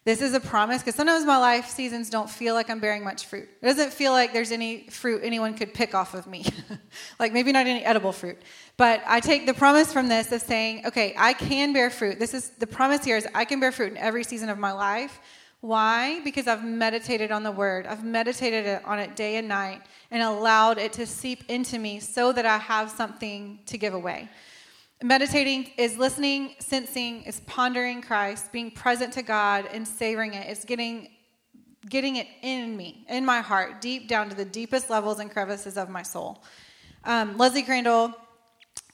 This 0.05 0.23
is 0.23 0.33
a 0.33 0.41
promise 0.41 0.79
because 0.79 0.95
sometimes 0.95 1.27
my 1.27 1.37
life 1.37 1.69
seasons 1.69 2.09
don't 2.09 2.31
feel 2.31 2.55
like 2.55 2.71
I'm 2.71 2.81
bearing 2.81 3.05
much 3.05 3.27
fruit. 3.27 3.49
It 3.61 3.67
doesn't 3.67 3.93
feel 3.93 4.13
like 4.13 4.33
there's 4.33 4.51
any 4.51 4.89
fruit 4.89 5.21
anyone 5.23 5.53
could 5.53 5.75
pick 5.75 5.95
off 5.95 6.15
of 6.15 6.27
me. 6.27 6.47
like 7.19 7.35
maybe 7.35 7.53
not 7.53 7.67
any 7.67 7.85
edible 7.85 8.13
fruit. 8.13 8.39
But 8.79 9.03
I 9.07 9.21
take 9.21 9.45
the 9.45 9.53
promise 9.53 9.93
from 9.93 10.09
this 10.09 10.33
of 10.33 10.41
saying, 10.41 10.87
okay, 10.87 11.15
I 11.19 11.35
can 11.35 11.75
bear 11.75 11.91
fruit. 11.91 12.19
This 12.19 12.33
is 12.33 12.49
the 12.51 12.67
promise 12.67 13.05
here 13.05 13.19
is 13.19 13.29
I 13.35 13.45
can 13.45 13.61
bear 13.61 13.73
fruit 13.73 13.93
in 13.93 13.99
every 13.99 14.25
season 14.25 14.49
of 14.49 14.59
my 14.59 14.73
life. 14.73 15.21
Why? 15.61 16.21
Because 16.25 16.47
I've 16.47 16.65
meditated 16.65 17.31
on 17.31 17.43
the 17.43 17.53
word. 17.53 17.87
I've 17.87 18.03
meditated 18.03 18.81
on 18.87 18.99
it 18.99 19.15
day 19.15 19.37
and 19.37 19.49
night 19.49 19.83
and 20.11 20.23
allowed 20.23 20.79
it 20.79 20.95
to 20.95 21.07
seep 21.07 21.45
into 21.49 21.79
me 21.79 22.01
so 22.01 22.33
that 22.33 22.47
I 22.47 22.57
have 22.57 22.91
something 22.91 23.59
to 23.67 23.77
give 23.77 23.93
away. 23.93 24.31
Meditating 25.03 25.71
is 25.79 25.97
listening, 25.97 26.55
sensing, 26.59 27.23
is 27.23 27.41
pondering 27.41 28.03
Christ, 28.03 28.53
being 28.53 28.71
present 28.71 29.15
to 29.15 29.23
God 29.23 29.67
and 29.73 29.89
savoring 29.89 30.35
it. 30.35 30.47
It's 30.49 30.65
getting 30.65 31.09
getting 31.89 32.17
it 32.17 32.27
in 32.43 32.77
me, 32.77 33.07
in 33.09 33.25
my 33.25 33.41
heart, 33.41 33.81
deep 33.81 34.07
down 34.07 34.29
to 34.29 34.37
the 34.37 34.45
deepest 34.45 34.91
levels 34.91 35.19
and 35.19 35.31
crevices 35.31 35.79
of 35.79 35.89
my 35.89 36.03
soul. 36.03 36.43
Um, 37.05 37.39
Leslie 37.39 37.63
Crandall, 37.63 38.13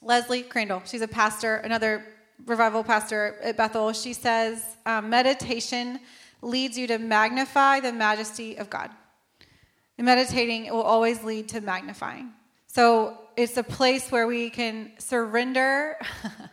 Leslie 0.01 0.43
Crandall, 0.43 0.81
she's 0.85 1.01
a 1.01 1.07
pastor, 1.07 1.57
another 1.57 2.05
revival 2.45 2.85
pastor 2.85 3.35
at 3.43 3.57
Bethel. 3.57 3.91
She 3.91 4.13
says 4.13 4.63
um, 4.85 5.09
meditation 5.09 5.99
leads 6.41 6.77
you 6.77 6.87
to 6.87 6.97
magnify 6.97 7.81
the 7.81 7.91
majesty 7.91 8.57
of 8.57 8.69
God. 8.69 8.89
And 9.97 10.05
meditating 10.05 10.71
will 10.71 10.81
always 10.83 11.23
lead 11.23 11.49
to 11.49 11.61
magnifying. 11.61 12.31
So 12.67 13.17
it's 13.37 13.55
a 13.55 13.63
place 13.63 14.11
where 14.11 14.25
we 14.25 14.49
can 14.49 14.91
surrender. 14.97 15.95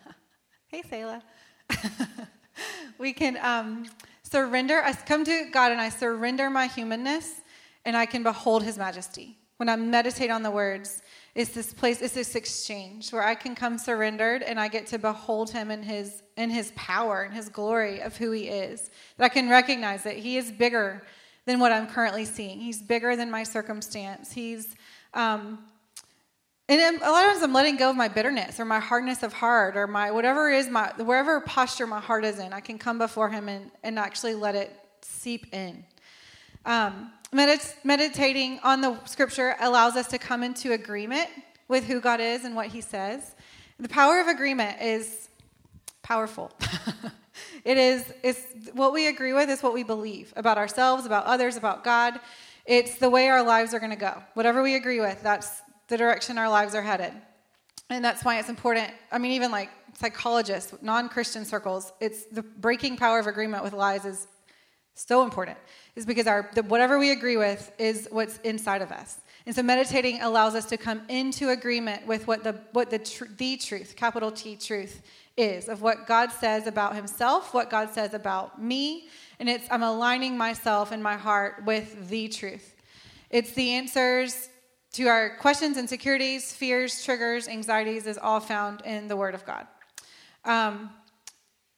hey, 0.68 0.82
Selah. 0.88 1.22
we 2.98 3.14
can 3.14 3.38
um, 3.40 3.86
surrender. 4.22 4.82
I 4.84 4.92
come 4.92 5.24
to 5.24 5.48
God 5.50 5.72
and 5.72 5.80
I 5.80 5.88
surrender 5.88 6.50
my 6.50 6.66
humanness 6.66 7.40
and 7.86 7.96
I 7.96 8.04
can 8.04 8.22
behold 8.22 8.62
his 8.62 8.76
majesty. 8.76 9.38
When 9.56 9.70
I 9.70 9.76
meditate 9.76 10.30
on 10.30 10.42
the 10.42 10.50
words, 10.50 11.00
it's 11.34 11.52
this 11.52 11.72
place, 11.72 12.02
it's 12.02 12.12
this 12.12 12.34
exchange 12.34 13.12
where 13.14 13.24
I 13.24 13.34
can 13.34 13.54
come 13.54 13.78
surrendered 13.78 14.42
and 14.42 14.60
I 14.60 14.68
get 14.68 14.86
to 14.88 14.98
behold 14.98 15.50
him 15.50 15.70
in 15.70 15.82
his 15.82 16.22
in 16.36 16.50
his 16.50 16.72
power 16.76 17.22
and 17.22 17.32
his 17.32 17.48
glory 17.48 18.00
of 18.00 18.16
who 18.16 18.30
he 18.32 18.48
is. 18.48 18.90
That 19.16 19.24
I 19.24 19.28
can 19.30 19.48
recognize 19.48 20.02
that 20.02 20.16
he 20.16 20.36
is 20.36 20.52
bigger 20.52 21.02
than 21.46 21.60
what 21.60 21.72
I'm 21.72 21.86
currently 21.86 22.26
seeing. 22.26 22.60
He's 22.60 22.82
bigger 22.82 23.16
than 23.16 23.30
my 23.30 23.42
circumstance. 23.42 24.32
He's 24.32 24.74
um, 25.14 25.60
and 26.68 27.02
a 27.02 27.10
lot 27.10 27.26
of 27.26 27.32
times 27.32 27.42
I'm 27.42 27.52
letting 27.52 27.76
go 27.76 27.90
of 27.90 27.96
my 27.96 28.08
bitterness 28.08 28.58
or 28.58 28.64
my 28.64 28.80
hardness 28.80 29.22
of 29.22 29.32
heart 29.34 29.76
or 29.76 29.86
my 29.86 30.10
whatever 30.10 30.48
is 30.48 30.68
my 30.68 30.92
wherever 30.96 31.40
posture 31.40 31.86
my 31.86 32.00
heart 32.00 32.24
is 32.24 32.38
in, 32.38 32.52
I 32.52 32.60
can 32.60 32.78
come 32.78 32.98
before 32.98 33.28
Him 33.28 33.48
and, 33.48 33.70
and 33.82 33.98
actually 33.98 34.34
let 34.34 34.54
it 34.54 34.72
seep 35.02 35.52
in. 35.52 35.84
Um, 36.64 37.12
medit- 37.32 37.74
meditating 37.84 38.60
on 38.62 38.80
the 38.80 39.02
Scripture 39.04 39.56
allows 39.60 39.96
us 39.96 40.08
to 40.08 40.18
come 40.18 40.42
into 40.42 40.72
agreement 40.72 41.28
with 41.68 41.84
who 41.84 42.00
God 42.00 42.20
is 42.20 42.44
and 42.44 42.56
what 42.56 42.68
He 42.68 42.80
says. 42.80 43.34
The 43.78 43.88
power 43.88 44.20
of 44.20 44.28
agreement 44.28 44.80
is 44.80 45.28
powerful. 46.02 46.50
it 47.64 47.76
is 47.76 48.10
it's 48.22 48.40
what 48.72 48.94
we 48.94 49.08
agree 49.08 49.34
with 49.34 49.50
is 49.50 49.62
what 49.62 49.74
we 49.74 49.82
believe 49.82 50.32
about 50.36 50.56
ourselves, 50.56 51.04
about 51.04 51.26
others, 51.26 51.56
about 51.56 51.84
God. 51.84 52.20
It's 52.64 52.94
the 52.94 53.10
way 53.10 53.28
our 53.28 53.42
lives 53.42 53.74
are 53.74 53.78
going 53.78 53.90
to 53.90 53.96
go. 53.96 54.22
Whatever 54.32 54.62
we 54.62 54.76
agree 54.76 55.00
with, 55.00 55.22
that's 55.22 55.60
the 55.88 55.96
direction 55.96 56.38
our 56.38 56.48
lives 56.48 56.74
are 56.74 56.82
headed. 56.82 57.12
And 57.90 58.04
that's 58.04 58.24
why 58.24 58.38
it's 58.38 58.48
important. 58.48 58.90
I 59.12 59.18
mean, 59.18 59.32
even 59.32 59.50
like 59.50 59.70
psychologists, 59.98 60.74
non 60.82 61.08
Christian 61.08 61.44
circles, 61.44 61.92
it's 62.00 62.24
the 62.26 62.42
breaking 62.42 62.96
power 62.96 63.18
of 63.18 63.26
agreement 63.26 63.62
with 63.62 63.72
lies 63.72 64.04
is 64.04 64.26
so 64.94 65.22
important. 65.22 65.58
Is 65.96 66.06
because 66.06 66.26
our 66.26 66.50
the, 66.54 66.62
whatever 66.62 66.98
we 66.98 67.10
agree 67.10 67.36
with 67.36 67.70
is 67.78 68.08
what's 68.10 68.38
inside 68.38 68.82
of 68.82 68.90
us. 68.90 69.20
And 69.46 69.54
so 69.54 69.62
meditating 69.62 70.22
allows 70.22 70.54
us 70.54 70.64
to 70.66 70.76
come 70.76 71.02
into 71.08 71.50
agreement 71.50 72.06
with 72.06 72.26
what 72.26 72.42
the 72.42 72.60
what 72.72 72.90
the 72.90 72.98
tr- 72.98 73.26
the 73.36 73.56
truth, 73.56 73.94
capital 73.96 74.32
T 74.32 74.56
truth 74.56 75.02
is 75.36 75.68
of 75.68 75.82
what 75.82 76.06
God 76.06 76.32
says 76.32 76.66
about 76.66 76.94
himself, 76.94 77.52
what 77.52 77.68
God 77.70 77.90
says 77.90 78.14
about 78.14 78.60
me, 78.62 79.08
and 79.38 79.48
it's 79.48 79.66
I'm 79.70 79.82
aligning 79.82 80.38
myself 80.38 80.90
and 80.90 81.02
my 81.02 81.16
heart 81.16 81.64
with 81.64 82.08
the 82.08 82.28
truth. 82.28 82.74
It's 83.30 83.52
the 83.52 83.72
answers 83.72 84.48
to 84.94 85.08
our 85.08 85.36
questions, 85.38 85.76
insecurities, 85.76 86.52
fears, 86.52 87.04
triggers, 87.04 87.48
anxieties 87.48 88.06
is 88.06 88.16
all 88.16 88.38
found 88.38 88.80
in 88.82 89.08
the 89.08 89.16
Word 89.16 89.34
of 89.34 89.44
God. 89.44 89.66
Um, 90.44 90.88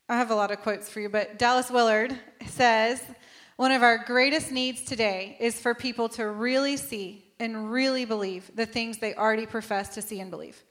I 0.06 0.18
have 0.18 0.30
a 0.30 0.34
lot 0.34 0.50
of 0.50 0.60
quotes 0.60 0.90
for 0.90 1.00
you, 1.00 1.08
but 1.08 1.38
Dallas 1.38 1.70
Willard 1.70 2.14
says 2.46 3.02
one 3.56 3.72
of 3.72 3.82
our 3.82 3.96
greatest 3.96 4.52
needs 4.52 4.82
today 4.82 5.38
is 5.40 5.58
for 5.58 5.74
people 5.74 6.10
to 6.10 6.28
really 6.28 6.76
see 6.76 7.24
and 7.40 7.72
really 7.72 8.04
believe 8.04 8.50
the 8.54 8.66
things 8.66 8.98
they 8.98 9.14
already 9.14 9.46
profess 9.46 9.94
to 9.94 10.02
see 10.02 10.20
and 10.20 10.30
believe. 10.30 10.62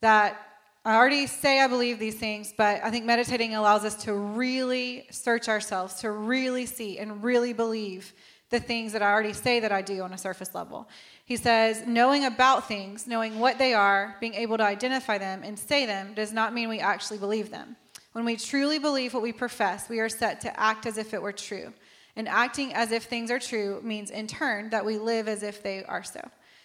That 0.00 0.36
I 0.84 0.96
already 0.96 1.28
say 1.28 1.60
I 1.60 1.68
believe 1.68 2.00
these 2.00 2.16
things, 2.16 2.52
but 2.58 2.82
I 2.82 2.90
think 2.90 3.04
meditating 3.04 3.54
allows 3.54 3.84
us 3.84 3.94
to 4.02 4.14
really 4.14 5.06
search 5.12 5.48
ourselves, 5.48 5.94
to 6.00 6.10
really 6.10 6.66
see 6.66 6.98
and 6.98 7.22
really 7.22 7.52
believe 7.52 8.12
the 8.50 8.60
things 8.60 8.92
that 8.92 9.02
I 9.02 9.10
already 9.12 9.34
say 9.34 9.60
that 9.60 9.72
I 9.72 9.82
do 9.82 10.02
on 10.02 10.12
a 10.12 10.18
surface 10.18 10.54
level. 10.54 10.88
He 11.24 11.36
says, 11.36 11.86
knowing 11.86 12.24
about 12.24 12.66
things, 12.66 13.06
knowing 13.06 13.38
what 13.38 13.58
they 13.58 13.74
are, 13.74 14.16
being 14.20 14.34
able 14.34 14.56
to 14.56 14.64
identify 14.64 15.18
them 15.18 15.42
and 15.44 15.58
say 15.58 15.84
them 15.84 16.14
does 16.14 16.32
not 16.32 16.54
mean 16.54 16.68
we 16.68 16.80
actually 16.80 17.18
believe 17.18 17.50
them. 17.50 17.76
When 18.12 18.24
we 18.24 18.36
truly 18.36 18.78
believe 18.78 19.12
what 19.12 19.22
we 19.22 19.32
profess, 19.32 19.88
we 19.88 20.00
are 20.00 20.08
set 20.08 20.40
to 20.42 20.60
act 20.60 20.86
as 20.86 20.96
if 20.96 21.12
it 21.12 21.20
were 21.20 21.32
true. 21.32 21.72
And 22.16 22.26
acting 22.26 22.72
as 22.74 22.90
if 22.90 23.04
things 23.04 23.30
are 23.30 23.38
true 23.38 23.80
means, 23.82 24.10
in 24.10 24.26
turn, 24.26 24.70
that 24.70 24.84
we 24.84 24.98
live 24.98 25.28
as 25.28 25.42
if 25.42 25.62
they 25.62 25.84
are 25.84 26.02
so. 26.02 26.20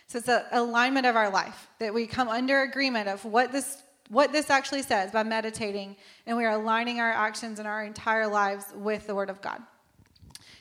So 0.08 0.19
it's 0.19 0.28
an 0.28 0.43
alignment 0.52 1.06
of 1.06 1.15
our 1.15 1.30
life 1.30 1.67
that 1.80 1.93
we 1.93 2.08
come 2.08 2.28
under 2.28 2.62
agreement 2.62 3.08
of 3.10 3.24
what 3.26 3.52
this 3.52 3.84
what 4.10 4.34
this 4.34 4.50
actually 4.50 4.82
says 4.82 5.12
by 5.12 5.24
meditating, 5.24 5.96
and 6.28 6.36
we 6.36 6.43
are 6.43 6.56
aligning 6.56 7.00
our 7.00 7.12
actions 7.12 7.58
and 7.58 7.67
our 7.67 7.84
entire 7.84 8.28
lives 8.28 8.65
with 8.76 9.08
the 9.08 9.15
Word 9.15 9.30
of 9.30 9.41
God 9.41 9.62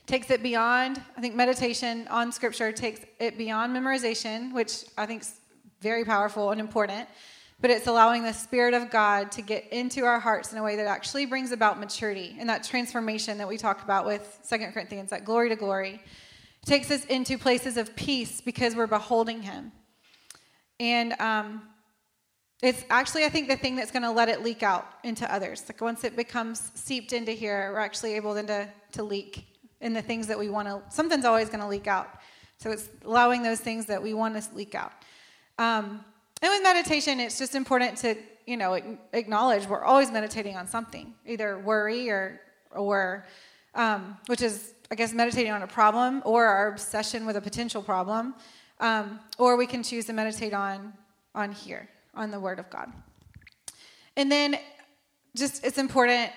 takes 0.07 0.31
it 0.31 0.43
beyond, 0.43 1.01
I 1.17 1.21
think 1.21 1.35
meditation 1.35 2.07
on 2.09 2.33
scripture 2.33 2.73
takes 2.73 3.01
it 3.21 3.39
beyond 3.39 3.75
memorization, 3.75 4.53
which 4.53 4.85
I 4.99 5.07
think 5.07 5.23
is 5.23 5.41
very 5.81 6.05
powerful 6.05 6.51
and 6.51 6.61
important, 6.61 7.09
but 7.61 7.71
it's 7.71 7.87
allowing 7.87 8.25
the 8.25 8.33
Spirit 8.33 8.75
of 8.75 8.91
God 8.91 9.31
to 9.33 9.43
get 9.43 9.73
into 9.73 10.05
our 10.05 10.19
hearts 10.19 10.53
in 10.53 10.59
a 10.59 10.63
way 10.63 10.77
that 10.77 10.87
actually 10.87 11.27
brings 11.27 11.53
about 11.53 11.79
maturity 11.79 12.37
and 12.39 12.49
that 12.49 12.65
transformation 12.65 13.39
that 13.39 13.47
we 13.47 13.57
talked 13.57 13.85
about 13.85 14.05
with 14.05 14.41
Second 14.43 14.73
Corinthians, 14.73 15.11
that 15.11 15.25
glory 15.25 15.49
to 15.49 15.57
glory. 15.57 16.03
It 16.63 16.67
takes 16.67 16.91
us 16.91 17.05
into 17.05 17.39
places 17.39 17.77
of 17.77 17.95
peace 17.95 18.41
because 18.41 18.75
we're 18.75 18.89
beholding 18.89 19.43
Him. 19.43 19.71
And 20.81 21.13
um, 21.21 21.63
it's 22.63 22.85
actually, 22.91 23.25
I 23.25 23.29
think, 23.29 23.49
the 23.49 23.57
thing 23.57 23.77
that's 23.77 23.93
going 23.93 24.03
to 24.03 24.11
let 24.11 24.29
it 24.29 24.43
leak 24.43 24.65
out 24.65 24.87
into 25.05 25.33
others. 25.33 25.65
Like 25.69 25.81
once 25.81 26.03
it 26.03 26.17
becomes 26.17 26.73
seeped 26.75 27.13
into 27.13 27.31
here, 27.31 27.71
we're 27.73 27.79
actually 27.79 28.15
able 28.15 28.35
then 28.35 28.49
to, 28.49 28.69
to 28.93 29.05
leak 29.05 29.52
in 29.83 29.93
the 29.93 30.01
things 30.01 30.27
that 30.29 30.39
we 30.39 30.49
want 30.49 30.69
to, 30.69 30.81
something's 30.89 31.25
always 31.25 31.49
going 31.49 31.61
to 31.61 31.67
leak 31.67 31.87
out. 31.87 32.09
So 32.59 32.71
it's 32.71 32.89
allowing 33.05 33.43
those 33.43 33.61
things 33.61 33.87
that 33.87 34.03
we 34.03 34.15
want 34.15 34.41
to 34.41 34.55
leak 34.55 34.75
out. 34.75 34.93
Um, 35.59 36.05
and 36.41 36.51
with 36.51 36.63
meditation, 36.63 37.21
it's 37.21 37.39
just 37.39 37.55
important 37.55 37.99
to, 37.99 38.17
you 38.47 38.57
know, 38.57 38.81
acknowledge 39.13 39.67
we're 39.67 39.85
always 39.85 40.11
meditating 40.11 40.57
on 40.57 40.67
something, 40.67 41.13
either 41.27 41.59
worry 41.59 42.09
or, 42.09 42.41
or 42.71 43.27
um, 43.75 44.17
which 44.27 44.43
is, 44.43 44.75
I 44.91 44.95
guess, 44.95 45.13
meditating 45.13 45.53
on 45.53 45.63
a 45.63 45.67
problem 45.67 46.23
or 46.25 46.47
our 46.47 46.69
obsession 46.69 47.27
with 47.27 47.37
a 47.37 47.41
potential 47.41 47.83
problem. 47.83 48.35
Um, 48.81 49.21
or 49.39 49.57
we 49.57 49.67
can 49.67 49.83
choose 49.83 50.07
to 50.07 50.13
meditate 50.13 50.53
on, 50.53 50.93
on 51.35 51.53
here, 51.53 51.89
on 52.15 52.31
the 52.31 52.41
Word 52.41 52.59
of 52.59 52.69
God. 52.71 52.93
And 54.17 54.31
then 54.31 54.59
just 55.37 55.65
it's 55.65 55.79
important 55.79 56.33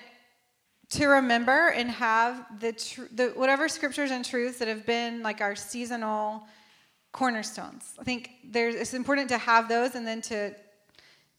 to 0.88 1.06
remember 1.06 1.68
and 1.68 1.90
have 1.90 2.60
the, 2.60 2.72
tr- 2.72 3.02
the 3.12 3.28
whatever 3.28 3.68
scriptures 3.68 4.10
and 4.10 4.24
truths 4.24 4.58
that 4.58 4.68
have 4.68 4.86
been 4.86 5.22
like 5.22 5.40
our 5.40 5.56
seasonal 5.56 6.46
cornerstones. 7.12 7.94
I 7.98 8.04
think 8.04 8.30
there's 8.44 8.74
it's 8.74 8.94
important 8.94 9.28
to 9.30 9.38
have 9.38 9.68
those 9.68 9.94
and 9.94 10.06
then 10.06 10.20
to 10.22 10.54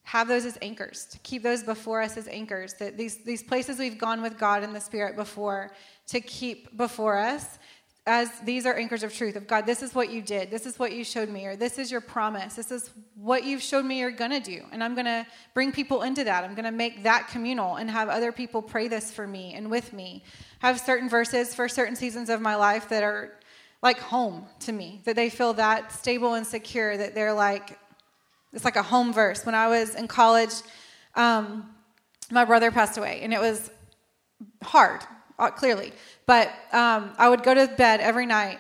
have 0.04 0.28
those 0.28 0.46
as 0.46 0.58
anchors, 0.62 1.06
to 1.12 1.20
keep 1.20 1.44
those 1.44 1.64
before 1.64 2.02
us 2.02 2.18
as 2.18 2.28
anchors. 2.28 2.74
That 2.76 2.98
these 2.98 3.24
these 3.24 3.44
places 3.44 3.78
we've 3.78 3.98
gone 3.98 4.22
with 4.22 4.38
God 4.38 4.64
in 4.64 4.74
the 4.74 4.80
Spirit 4.80 5.16
before 5.16 5.72
to 6.08 6.20
keep 6.20 6.76
before 6.76 7.18
us 7.18 7.60
as 8.08 8.32
these 8.40 8.66
are 8.66 8.74
anchors 8.74 9.04
of 9.04 9.14
truth 9.14 9.36
of 9.36 9.46
God, 9.46 9.66
this 9.66 9.84
is 9.84 9.94
what 9.94 10.10
you 10.10 10.22
did, 10.22 10.50
this 10.50 10.66
is 10.66 10.80
what 10.80 10.94
you 10.94 11.04
showed 11.04 11.30
me, 11.30 11.46
or 11.46 11.56
this 11.56 11.78
is 11.78 11.92
your 11.92 12.02
promise, 12.02 12.56
this 12.56 12.72
is 12.72 12.90
what 13.16 13.44
you've 13.44 13.62
showed 13.62 13.86
me 13.86 14.00
you're 14.00 14.12
gonna 14.12 14.40
do. 14.40 14.64
And 14.72 14.84
I'm 14.84 14.96
gonna 14.96 15.28
bring 15.54 15.72
people 15.72 16.04
into 16.04 16.24
that. 16.24 16.44
I'm 16.44 16.56
gonna 16.56 16.72
make 16.72 17.04
that 17.04 17.28
communal 17.28 17.76
and 17.76 17.92
have 17.92 18.10
other 18.10 18.32
people 18.32 18.62
pray 18.62 18.88
this 18.88 19.12
for 19.12 19.28
me 19.28 19.54
and 19.54 19.70
with 19.70 19.92
me. 19.94 20.24
Have 20.60 20.80
certain 20.80 21.10
verses 21.10 21.54
for 21.54 21.68
certain 21.68 21.96
seasons 21.96 22.30
of 22.30 22.42
my 22.42 22.56
life 22.56 22.90
that 22.90 23.04
are 23.04 23.34
like 23.84 24.00
home 24.00 24.48
to 24.62 24.72
me, 24.72 25.02
that 25.04 25.16
they 25.16 25.30
feel 25.30 25.54
that 25.54 25.92
stable 25.92 26.34
and 26.34 26.48
secure, 26.48 26.98
that 26.98 27.14
they're 27.14 27.34
like, 27.34 27.78
it's 28.54 28.66
like 28.66 28.78
a 28.78 28.84
home 28.84 29.14
verse. 29.14 29.46
When 29.46 29.54
I 29.54 29.68
was 29.68 29.96
in 29.96 30.08
college, 30.08 30.54
um, 31.16 31.70
my 32.32 32.46
brother 32.46 32.72
passed 32.72 32.98
away, 32.98 33.20
and 33.22 33.34
it 33.34 33.40
was 33.40 33.70
hard, 34.64 35.02
clearly. 35.38 35.94
But 36.26 36.50
um, 36.74 37.12
I 37.18 37.30
would 37.30 37.44
go 37.44 37.54
to 37.54 37.68
bed 37.78 38.00
every 38.02 38.26
night. 38.26 38.60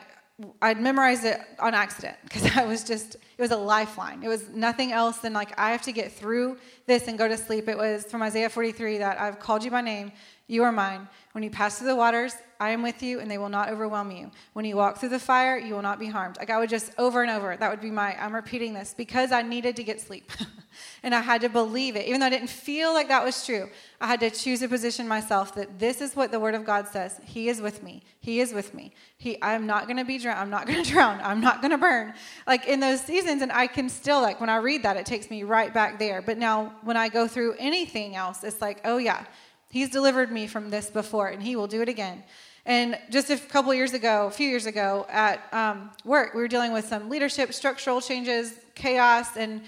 I'd 0.62 0.80
memorize 0.80 1.24
it 1.24 1.40
on 1.60 1.74
accident 1.74 2.16
because 2.24 2.56
I 2.56 2.66
was 2.66 2.84
just, 2.84 3.16
it 3.16 3.42
was 3.42 3.52
a 3.52 3.58
lifeline. 3.58 4.24
It 4.24 4.28
was 4.28 4.50
nothing 4.50 4.92
else 4.92 5.18
than 5.18 5.34
like, 5.34 5.58
I 5.60 5.72
have 5.72 5.82
to 5.84 5.92
get 5.92 6.12
through 6.12 6.58
this 6.86 7.08
and 7.08 7.18
go 7.18 7.28
to 7.28 7.38
sleep. 7.38 7.68
It 7.68 7.78
was 7.78 8.06
from 8.06 8.22
Isaiah 8.22 8.50
43 8.50 9.00
that 9.00 9.20
I've 9.20 9.40
called 9.40 9.63
you 9.63 9.72
by 9.72 9.82
name. 9.82 10.12
You 10.48 10.63
are 10.63 10.72
mine. 10.72 11.08
When 11.38 11.43
you 11.43 11.52
pass 11.52 11.78
through 11.78 11.89
the 11.89 11.95
waters, 11.95 12.34
I 12.60 12.71
am 12.71 12.82
with 12.82 13.04
you, 13.04 13.19
and 13.19 13.30
they 13.30 13.38
will 13.38 13.47
not 13.47 13.69
overwhelm 13.69 14.10
you. 14.10 14.32
When 14.54 14.65
you 14.65 14.76
walk 14.76 14.97
through 14.97 15.10
the 15.10 15.19
fire, 15.19 15.56
you 15.56 15.76
will 15.76 15.84
not 15.84 16.00
be 16.00 16.08
harmed. 16.08 16.38
Like 16.38 16.50
I 16.50 16.58
would 16.58 16.67
just 16.67 16.91
over 16.97 17.21
and 17.21 17.30
over, 17.30 17.56
that 17.56 17.69
would 17.69 17.80
be 17.80 17.91
my, 17.91 18.19
I'm 18.19 18.34
repeating 18.34 18.73
this 18.73 18.95
because 18.97 19.32
I 19.32 19.43
needed 19.43 19.76
to 19.76 19.84
get 19.84 20.02
sleep. 20.02 20.32
and 21.04 21.13
I 21.13 21.21
had 21.21 21.41
to 21.41 21.50
believe 21.50 21.95
it. 21.95 22.08
Even 22.08 22.21
though 22.21 22.26
I 22.26 22.32
didn't 22.32 22.50
feel 22.50 22.91
like 22.91 23.08
that 23.10 23.23
was 23.23 23.45
true, 23.45 23.69
I 24.02 24.08
had 24.08 24.19
to 24.21 24.32
choose 24.32 24.62
to 24.62 24.67
position 24.67 25.08
myself 25.08 25.54
that 25.54 25.78
this 25.78 26.02
is 26.02 26.15
what 26.15 26.32
the 26.32 26.39
Word 26.39 26.56
of 26.56 26.65
God 26.65 26.88
says. 26.88 27.19
He 27.23 27.50
is 27.50 27.62
with 27.62 27.84
me. 27.84 28.02
He 28.19 28.39
is 28.39 28.52
with 28.52 28.73
me. 28.73 28.93
He, 29.19 29.38
I'm 29.43 29.67
not 29.67 29.86
going 29.86 29.97
to 29.97 30.06
be 30.06 30.17
drowned. 30.17 30.39
I'm 30.39 30.50
not 30.50 30.65
going 30.65 30.84
to 30.84 30.89
drown. 30.89 31.19
I'm 31.21 31.39
not 31.39 31.62
going 31.62 31.71
to 31.78 31.78
burn. 31.78 32.15
Like 32.47 32.67
in 32.67 32.80
those 32.80 33.02
seasons, 33.02 33.43
and 33.43 33.52
I 33.52 33.67
can 33.67 33.89
still, 33.89 34.21
like 34.21 34.41
when 34.41 34.50
I 34.50 34.58
read 34.58 34.82
that, 34.84 34.97
it 34.97 35.06
takes 35.06 35.30
me 35.30 35.43
right 35.43 35.71
back 35.71 36.00
there. 36.00 36.23
But 36.23 36.39
now 36.39 36.73
when 36.82 36.97
I 36.97 37.10
go 37.10 37.28
through 37.28 37.56
anything 37.60 38.15
else, 38.15 38.43
it's 38.43 38.60
like, 38.60 38.82
oh 38.84 38.97
yeah, 38.97 39.26
He's 39.69 39.89
delivered 39.89 40.32
me 40.32 40.47
from 40.47 40.69
this 40.69 40.89
before, 40.89 41.27
and 41.27 41.41
He 41.41 41.56
will 41.56 41.67
do 41.67 41.82
it 41.82 41.89
again. 41.89 42.23
And 42.65 42.97
just 43.10 43.30
a 43.30 43.38
couple 43.38 43.73
years 43.73 43.93
ago, 43.93 44.27
a 44.27 44.32
few 44.32 44.47
years 44.49 44.65
ago 44.65 45.06
at 45.10 45.41
um, 45.53 45.91
work, 46.03 46.34
we 46.34 46.41
were 46.41 46.47
dealing 46.47 46.73
with 46.73 46.86
some 46.86 47.10
leadership, 47.10 47.53
structural 47.53 48.01
changes, 48.01 48.53
chaos, 48.75 49.38
and 49.38 49.62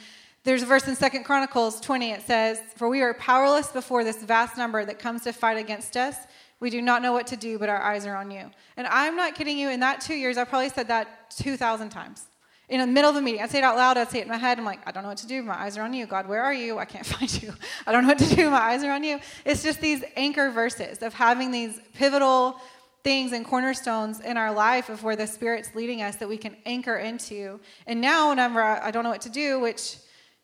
there's 0.44 0.64
a 0.64 0.66
verse 0.66 0.88
in 0.88 0.96
Second 0.96 1.26
Chronicles 1.26 1.82
20. 1.82 2.12
It 2.12 2.22
says, 2.22 2.60
"For 2.76 2.90
we 2.90 3.02
are 3.02 3.14
powerless 3.14 3.68
before 3.72 4.04
this 4.04 4.24
vast 4.24 4.58
number 4.58 4.86
that 4.86 5.00
comes 5.00 5.24
to 5.24 5.34
fight 5.34 5.58
against 5.58 5.96
us. 5.98 6.16
We 6.60 6.70
do 6.70 6.82
not 6.82 7.02
know 7.02 7.14
what 7.14 7.28
to 7.28 7.38
do, 7.38 7.60
but 7.60 7.70
our 7.70 7.82
eyes 7.82 8.06
are 8.06 8.16
on 8.16 8.32
you." 8.32 8.50
And 8.78 8.88
I'm 8.88 9.16
not 9.16 9.36
kidding 9.36 9.58
you. 9.58 9.70
In 9.70 9.82
that 9.82 10.02
two 10.02 10.16
years, 10.16 10.38
I 10.38 10.46
probably 10.46 10.70
said 10.70 10.88
that 10.88 11.30
2,000 11.32 11.90
times 11.90 12.26
in 12.70 12.80
the 12.80 12.88
middle 12.88 13.10
of 13.10 13.16
a 13.16 13.22
meeting. 13.22 13.42
I'd 13.42 13.50
say 13.50 13.58
it 13.58 13.64
out 13.64 13.76
loud, 13.76 13.98
I'd 13.98 14.10
say 14.10 14.20
it 14.20 14.24
in 14.24 14.28
my 14.28 14.38
head. 14.38 14.60
I'm 14.60 14.66
like, 14.66 14.80
I 14.88 14.92
don't 14.92 15.04
know 15.04 15.10
what 15.10 15.18
to 15.20 15.28
do. 15.28 15.42
My 15.42 15.60
eyes 15.60 15.78
are 15.78 15.82
on 15.82 15.94
you. 15.94 16.06
God, 16.06 16.28
where 16.28 16.44
are 16.44 16.54
you? 16.54 16.78
I 16.78 16.86
can't 16.86 17.06
find 17.06 17.42
you. 17.42 17.54
I 17.88 17.92
don't 17.92 18.04
know 18.04 18.10
what 18.10 18.20
to 18.20 18.36
do. 18.36 18.50
My 18.50 18.60
eyes 18.60 18.84
are 18.84 18.92
on 18.92 19.04
you. 19.04 19.20
It's 19.44 19.64
just 19.64 19.82
these 19.82 20.04
anchor 20.16 20.52
verses 20.52 21.00
of 21.00 21.14
having 21.14 21.52
these 21.52 21.80
pivotal 21.94 22.60
things 23.04 23.32
and 23.32 23.46
cornerstones 23.46 24.20
in 24.20 24.38
our 24.38 24.54
life 24.54 24.90
of 24.90 25.04
where 25.04 25.16
the 25.16 25.26
Spirit's 25.26 25.74
leading 25.74 26.02
us 26.02 26.18
that 26.18 26.30
we 26.30 26.38
can 26.38 26.56
anchor 26.66 26.98
into. 26.98 27.60
And 27.88 28.02
now, 28.02 28.30
whenever 28.30 28.62
I 28.62 28.92
don't 28.92 29.04
know 29.04 29.10
what 29.10 29.22
to 29.22 29.30
do, 29.30 29.60
which 29.60 29.98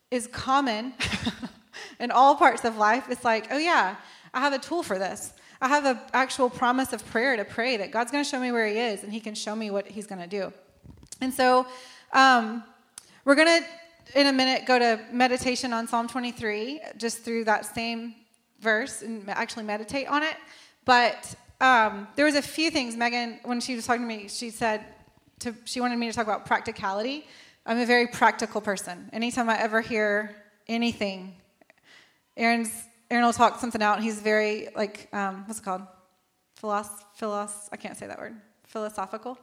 is 0.09 0.27
common 0.27 0.93
in 1.99 2.11
all 2.11 2.35
parts 2.35 2.65
of 2.65 2.77
life, 2.77 3.07
it's 3.09 3.25
like, 3.25 3.47
oh, 3.51 3.57
yeah, 3.57 3.97
I 4.33 4.39
have 4.39 4.53
a 4.53 4.59
tool 4.59 4.83
for 4.83 4.97
this. 4.97 5.33
I 5.61 5.67
have 5.67 5.85
an 5.85 5.99
actual 6.13 6.49
promise 6.49 6.91
of 6.93 7.05
prayer 7.07 7.37
to 7.37 7.45
pray 7.45 7.77
that 7.77 7.91
God's 7.91 8.11
going 8.11 8.23
to 8.23 8.29
show 8.29 8.39
me 8.39 8.51
where 8.51 8.67
He 8.67 8.77
is 8.77 9.03
and 9.03 9.11
He 9.11 9.19
can 9.19 9.35
show 9.35 9.55
me 9.55 9.69
what 9.69 9.87
He's 9.87 10.07
going 10.07 10.21
to 10.21 10.27
do. 10.27 10.51
And 11.21 11.33
so, 11.33 11.65
um, 12.15 12.63
we're 13.25 13.35
going 13.35 13.61
to, 13.61 14.19
in 14.19 14.27
a 14.27 14.33
minute, 14.33 14.65
go 14.65 14.79
to 14.79 14.99
meditation 15.11 15.73
on 15.73 15.85
Psalm 15.85 16.07
23, 16.07 16.79
just 16.97 17.19
through 17.19 17.43
that 17.43 17.65
same 17.65 18.15
verse 18.61 19.01
and 19.01 19.29
actually 19.29 19.65
meditate 19.65 20.07
on 20.07 20.23
it. 20.23 20.37
But 20.85 21.35
um, 21.59 22.07
there 22.15 22.25
was 22.25 22.35
a 22.35 22.41
few 22.41 22.71
things, 22.71 22.95
Megan, 22.95 23.39
when 23.43 23.59
she 23.59 23.75
was 23.75 23.85
talking 23.85 24.03
to 24.03 24.07
me, 24.07 24.29
she 24.29 24.49
said, 24.49 24.85
to, 25.39 25.53
she 25.65 25.81
wanted 25.81 25.99
me 25.99 26.07
to 26.07 26.13
talk 26.13 26.25
about 26.25 26.45
practicality. 26.45 27.27
I'm 27.65 27.79
a 27.79 27.85
very 27.85 28.07
practical 28.07 28.61
person. 28.61 29.09
Anytime 29.11 29.49
I 29.49 29.59
ever 29.59 29.81
hear 29.81 30.37
anything, 30.69 31.35
Aaron's, 32.37 32.71
Aaron 33.11 33.25
will 33.25 33.33
talk 33.33 33.59
something 33.59 33.81
out, 33.81 34.01
he's 34.01 34.21
very, 34.21 34.69
like, 34.73 35.09
um, 35.11 35.43
what's 35.47 35.59
it 35.59 35.63
called? 35.63 35.81
Philos, 36.55 36.87
philos, 37.15 37.69
I 37.73 37.75
can't 37.75 37.97
say 37.97 38.07
that 38.07 38.19
word. 38.19 38.35
Philosophical 38.63 39.37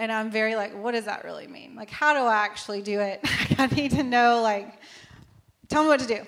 and 0.00 0.10
I'm 0.10 0.30
very 0.30 0.56
like, 0.56 0.72
what 0.72 0.92
does 0.92 1.04
that 1.04 1.24
really 1.24 1.46
mean? 1.46 1.74
Like, 1.76 1.90
how 1.90 2.14
do 2.14 2.20
I 2.20 2.36
actually 2.36 2.80
do 2.80 3.00
it? 3.00 3.20
I 3.58 3.66
need 3.66 3.90
to 3.90 4.02
know, 4.02 4.40
like, 4.40 4.80
tell 5.68 5.82
me 5.82 5.88
what 5.88 6.00
to 6.00 6.06
do. 6.06 6.22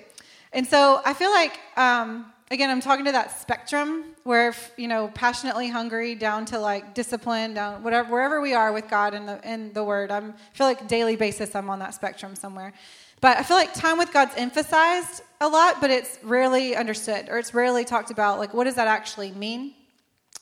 And 0.53 0.67
so 0.67 1.01
I 1.03 1.15
feel 1.15 1.31
like, 1.31 1.59
um, 1.75 2.31
again, 2.51 2.69
I'm 2.69 2.81
talking 2.81 3.05
to 3.05 3.11
that 3.13 3.41
spectrum 3.41 4.03
where, 4.25 4.53
you 4.77 4.87
know, 4.87 5.09
passionately 5.15 5.69
hungry 5.69 6.13
down 6.13 6.45
to 6.45 6.59
like 6.59 6.93
discipline, 6.93 7.55
down 7.55 7.81
whatever, 7.81 8.11
wherever 8.11 8.41
we 8.41 8.53
are 8.53 8.71
with 8.71 8.87
God 8.87 9.15
and 9.15 9.27
the, 9.27 9.43
and 9.43 9.73
the 9.73 9.83
Word. 9.83 10.11
I'm, 10.11 10.33
I 10.33 10.55
feel 10.55 10.67
like 10.67 10.87
daily 10.87 11.15
basis 11.15 11.55
I'm 11.55 11.67
on 11.71 11.79
that 11.79 11.95
spectrum 11.95 12.35
somewhere. 12.35 12.73
But 13.21 13.37
I 13.37 13.43
feel 13.43 13.57
like 13.57 13.73
time 13.73 13.97
with 13.97 14.13
God's 14.13 14.33
emphasized 14.37 15.23
a 15.41 15.47
lot, 15.47 15.81
but 15.81 15.89
it's 15.89 16.19
rarely 16.21 16.75
understood 16.75 17.27
or 17.27 17.39
it's 17.39 17.55
rarely 17.55 17.85
talked 17.85 18.11
about. 18.11 18.37
Like, 18.37 18.53
what 18.53 18.65
does 18.65 18.75
that 18.75 18.87
actually 18.87 19.31
mean? 19.31 19.73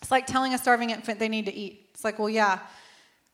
It's 0.01 0.11
like 0.11 0.27
telling 0.27 0.53
a 0.53 0.57
starving 0.57 0.89
infant 0.89 1.17
they 1.17 1.29
need 1.29 1.45
to 1.45 1.53
eat. 1.53 1.87
It's 1.93 2.03
like, 2.03 2.19
well, 2.19 2.29
yeah, 2.29 2.59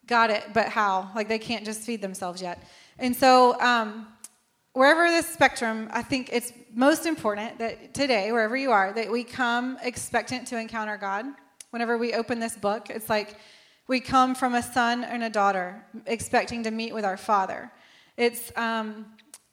got 0.08 0.30
it, 0.30 0.46
but 0.54 0.70
how? 0.70 1.12
Like 1.16 1.28
they 1.28 1.40
can't 1.40 1.66
just 1.66 1.82
feed 1.82 2.02
themselves 2.02 2.42
yet. 2.42 2.64
And 3.00 3.16
so, 3.16 3.60
um, 3.62 4.08
wherever 4.74 5.08
this 5.10 5.28
spectrum, 5.28 5.90
I 5.92 6.04
think 6.04 6.30
it's 6.32 6.54
most 6.74 7.06
important 7.06 7.58
that 7.60 7.94
today, 7.94 8.32
wherever 8.32 8.56
you 8.56 8.72
are, 8.72 8.94
that 8.94 9.12
we 9.12 9.24
come 9.24 9.78
expectant 9.82 10.48
to 10.48 10.58
encounter 10.60 10.98
God. 10.98 11.26
Whenever 11.72 11.98
we 11.98 12.14
open 12.14 12.40
this 12.40 12.56
book, 12.56 12.90
it's 12.90 13.10
like 13.10 13.36
We 13.88 14.02
come 14.02 14.36
from 14.36 14.56
a 14.56 14.62
son 14.62 15.06
and 15.06 15.24
a 15.24 15.30
daughter, 15.30 15.82
expecting 16.06 16.64
to 16.64 16.72
meet 16.72 16.94
with 16.94 17.06
our 17.06 17.16
father. 17.16 17.72
It's 18.18 18.52
um, 18.58 19.06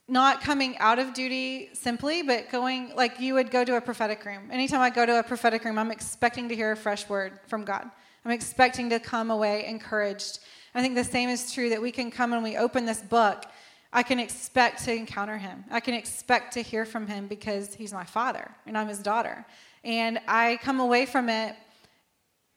not 0.09 0.41
coming 0.41 0.77
out 0.79 0.99
of 0.99 1.15
duty 1.15 1.71
simply, 1.73 2.23
but 2.23 2.51
going 2.51 2.93
like 2.97 3.21
you 3.21 3.35
would 3.35 3.53
go 3.53 3.65
to 3.65 3.77
a 3.77 3.81
prophetic 3.81 4.25
room. 4.25 4.51
Anytime 4.51 4.81
I 4.81 4.91
go 4.91 5.07
to 5.07 5.21
a 5.21 5.23
prophetic 5.23 5.65
room, 5.65 5.79
I'm 5.79 5.93
expecting 5.93 6.49
to 6.49 6.57
hear 6.57 6.73
a 6.73 6.77
fresh 6.77 7.09
word 7.09 7.39
from 7.47 7.65
God. 7.65 7.89
I'm 8.25 8.31
expecting 8.31 8.91
to 8.91 8.99
come 8.99 9.31
away 9.31 9.67
encouraged. 9.67 10.39
I 10.75 10.83
think 10.83 10.95
the 10.95 11.05
same 11.05 11.29
is 11.29 11.53
true 11.53 11.69
that 11.71 11.81
we 11.81 11.93
can 11.93 12.11
come 12.11 12.33
and 12.33 12.43
we 12.43 12.57
open 12.57 12.87
this 12.87 13.01
book. 13.01 13.45
I 13.93 14.03
can 14.03 14.19
expect 14.19 14.85
to 14.85 14.93
encounter 14.93 15.39
him. 15.39 15.65
I 15.71 15.81
can 15.81 15.95
expect 15.95 16.55
to 16.55 16.63
hear 16.63 16.85
from 16.85 17.07
him 17.07 17.29
because 17.29 17.75
he's 17.75 17.93
my 17.93 18.05
father 18.05 18.51
and 18.67 18.77
I'm 18.77 18.89
his 18.89 18.99
daughter. 18.99 19.47
And 19.85 20.19
I 20.27 20.59
come 20.63 20.81
away 20.81 21.07
from 21.07 21.29
it 21.29 21.55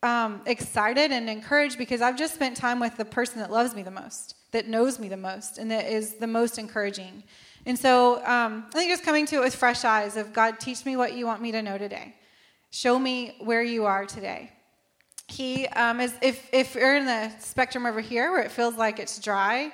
um, 0.03 0.41
excited 0.45 1.11
and 1.11 1.29
encouraged 1.29 1.77
because 1.77 2.01
I've 2.01 2.17
just 2.17 2.33
spent 2.33 2.55
time 2.55 2.79
with 2.79 2.97
the 2.97 3.05
person 3.05 3.39
that 3.39 3.51
loves 3.51 3.75
me 3.75 3.83
the 3.83 3.91
most, 3.91 4.35
that 4.51 4.67
knows 4.67 4.99
me 4.99 5.09
the 5.09 5.17
most, 5.17 5.57
and 5.57 5.69
that 5.71 5.85
is 5.85 6.15
the 6.15 6.27
most 6.27 6.57
encouraging. 6.57 7.23
And 7.65 7.77
so 7.77 8.17
um, 8.25 8.65
I 8.69 8.71
think 8.73 8.89
just 8.89 9.03
coming 9.03 9.25
to 9.27 9.37
it 9.37 9.41
with 9.41 9.55
fresh 9.55 9.83
eyes 9.83 10.15
of 10.15 10.33
God, 10.33 10.59
teach 10.59 10.85
me 10.85 10.95
what 10.95 11.13
you 11.13 11.25
want 11.25 11.41
me 11.41 11.51
to 11.51 11.61
know 11.61 11.77
today. 11.77 12.15
Show 12.71 12.97
me 12.97 13.35
where 13.39 13.63
you 13.63 13.85
are 13.85 14.05
today. 14.05 14.51
He 15.27 15.67
um, 15.67 15.99
is 15.99 16.13
if 16.21 16.49
if 16.53 16.75
you're 16.75 16.95
in 16.95 17.05
the 17.05 17.31
spectrum 17.39 17.85
over 17.85 18.01
here 18.01 18.31
where 18.31 18.41
it 18.41 18.51
feels 18.51 18.75
like 18.75 18.99
it's 18.99 19.19
dry, 19.19 19.71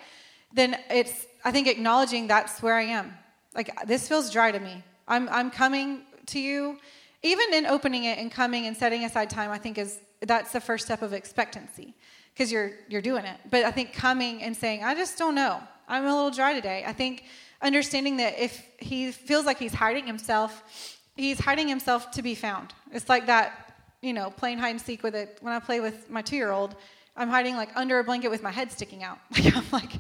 then 0.54 0.78
it's 0.90 1.26
I 1.46 1.52
think 1.52 1.68
acknowledging 1.68 2.28
that's 2.28 2.62
where 2.62 2.76
I 2.76 2.84
am. 2.84 3.14
Like 3.54 3.72
this 3.86 4.08
feels 4.08 4.32
dry 4.32 4.52
to 4.52 4.60
me. 4.60 4.84
I'm 5.08 5.30
I'm 5.30 5.52
coming 5.52 6.02
to 6.28 6.40
you 6.40 6.78
even 7.24 7.54
in 7.54 7.66
opening 7.66 8.04
it 8.04 8.18
and 8.20 8.30
coming 8.30 8.68
and 8.68 8.76
setting 8.76 9.06
aside 9.06 9.30
time, 9.30 9.50
I 9.50 9.58
think 9.58 9.78
is 9.78 10.00
that's 10.22 10.52
the 10.52 10.60
first 10.60 10.86
step 10.86 11.02
of 11.02 11.14
expectancy 11.14 11.94
because 12.34 12.52
you're 12.52 12.72
you're 12.90 13.02
doing 13.02 13.26
it. 13.26 13.38
But 13.50 13.64
I 13.64 13.72
think 13.72 13.94
coming 13.94 14.44
and 14.44 14.56
saying, 14.56 14.84
I 14.84 14.94
just 14.94 15.18
don't 15.18 15.36
know. 15.36 15.62
I'm 15.88 16.06
a 16.06 16.14
little 16.14 16.32
dry 16.32 16.54
today. 16.54 16.84
I 16.86 16.94
think 16.94 17.24
understanding 17.62 18.18
that 18.18 18.38
if 18.40 18.66
he 18.78 19.12
feels 19.12 19.46
like 19.46 19.58
he's 19.58 19.74
hiding 19.74 20.06
himself, 20.06 21.00
he's 21.16 21.40
hiding 21.40 21.68
himself 21.68 22.12
to 22.12 22.22
be 22.22 22.36
found. 22.36 22.74
It's 22.92 23.10
like 23.10 23.26
that, 23.28 23.63
you 24.04 24.14
know, 24.14 24.30
playing 24.30 24.60
hide 24.60 24.72
and 24.72 24.82
seek 24.82 25.02
with 25.02 25.16
it. 25.16 25.38
When 25.42 25.54
I 25.54 25.60
play 25.60 25.80
with 25.80 26.10
my 26.10 26.22
two 26.22 26.36
year 26.36 26.52
old, 26.52 26.76
I'm 27.16 27.30
hiding 27.30 27.56
like 27.56 27.70
under 27.76 28.00
a 28.00 28.04
blanket 28.04 28.30
with 28.30 28.44
my 28.44 28.52
head 28.52 28.72
sticking 28.72 29.02
out. 29.02 29.18
I'm 29.36 29.66
like 29.72 29.92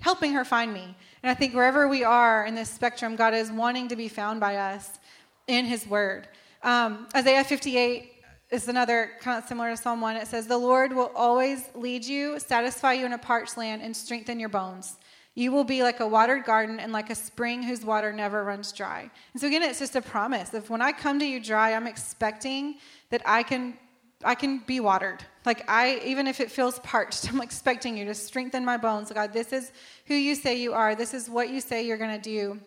helping 0.00 0.32
her 0.32 0.44
find 0.44 0.72
me. 0.72 0.96
And 1.22 1.30
I 1.30 1.34
think 1.34 1.54
wherever 1.54 1.86
we 1.86 2.02
are 2.02 2.46
in 2.46 2.54
this 2.54 2.70
spectrum, 2.70 3.14
God 3.14 3.34
is 3.34 3.52
wanting 3.52 3.88
to 3.88 3.96
be 3.96 4.08
found 4.08 4.40
by 4.40 4.56
us 4.56 4.98
in 5.46 5.66
his 5.66 5.86
word. 5.86 6.28
Um, 6.62 7.06
Isaiah 7.14 7.44
58 7.44 8.12
is 8.50 8.68
another 8.68 9.12
kind 9.20 9.38
of 9.42 9.48
similar 9.48 9.70
to 9.70 9.76
Psalm 9.76 10.00
1. 10.00 10.16
It 10.16 10.26
says, 10.28 10.46
The 10.46 10.58
Lord 10.58 10.92
will 10.92 11.10
always 11.14 11.68
lead 11.74 12.04
you, 12.04 12.38
satisfy 12.38 12.94
you 12.94 13.06
in 13.06 13.12
a 13.12 13.18
parched 13.18 13.56
land, 13.56 13.82
and 13.82 13.96
strengthen 13.96 14.40
your 14.40 14.48
bones. 14.48 14.96
You 15.34 15.50
will 15.50 15.64
be 15.64 15.82
like 15.82 16.00
a 16.00 16.06
watered 16.06 16.44
garden 16.44 16.78
and 16.78 16.92
like 16.92 17.08
a 17.08 17.14
spring 17.14 17.62
whose 17.62 17.84
water 17.84 18.12
never 18.12 18.44
runs 18.44 18.70
dry. 18.72 19.10
And 19.32 19.40
so 19.40 19.46
again, 19.46 19.62
it's 19.62 19.78
just 19.78 19.96
a 19.96 20.02
promise. 20.02 20.52
If 20.52 20.68
when 20.68 20.82
I 20.82 20.92
come 20.92 21.18
to 21.20 21.24
you 21.24 21.40
dry, 21.40 21.72
I'm 21.72 21.86
expecting 21.86 22.76
that 23.10 23.22
I 23.24 23.42
can 23.42 23.78
I 24.24 24.34
can 24.34 24.58
be 24.58 24.78
watered. 24.78 25.24
Like 25.46 25.68
I 25.68 26.00
even 26.04 26.26
if 26.26 26.40
it 26.40 26.50
feels 26.50 26.78
parched, 26.80 27.28
I'm 27.32 27.40
expecting 27.40 27.96
you 27.96 28.04
to 28.06 28.14
strengthen 28.14 28.64
my 28.64 28.76
bones. 28.76 29.10
God, 29.10 29.32
this 29.32 29.52
is 29.52 29.72
who 30.06 30.14
you 30.14 30.34
say 30.34 30.56
you 30.56 30.74
are. 30.74 30.94
This 30.94 31.14
is 31.14 31.30
what 31.30 31.48
you 31.48 31.60
say 31.60 31.86
you're 31.86 31.96
going 31.96 32.20
to 32.20 32.22
do. 32.22 32.60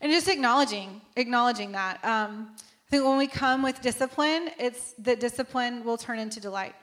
And 0.00 0.12
just 0.12 0.28
acknowledging, 0.28 1.00
acknowledging 1.16 1.72
that. 1.72 2.04
Um, 2.04 2.50
I 2.86 2.90
think 2.90 3.04
when 3.04 3.16
we 3.16 3.26
come 3.26 3.62
with 3.62 3.80
discipline, 3.80 4.50
it's 4.58 4.92
that 4.98 5.18
discipline 5.18 5.82
will 5.84 5.96
turn 5.96 6.18
into 6.18 6.38
delight. 6.40 6.74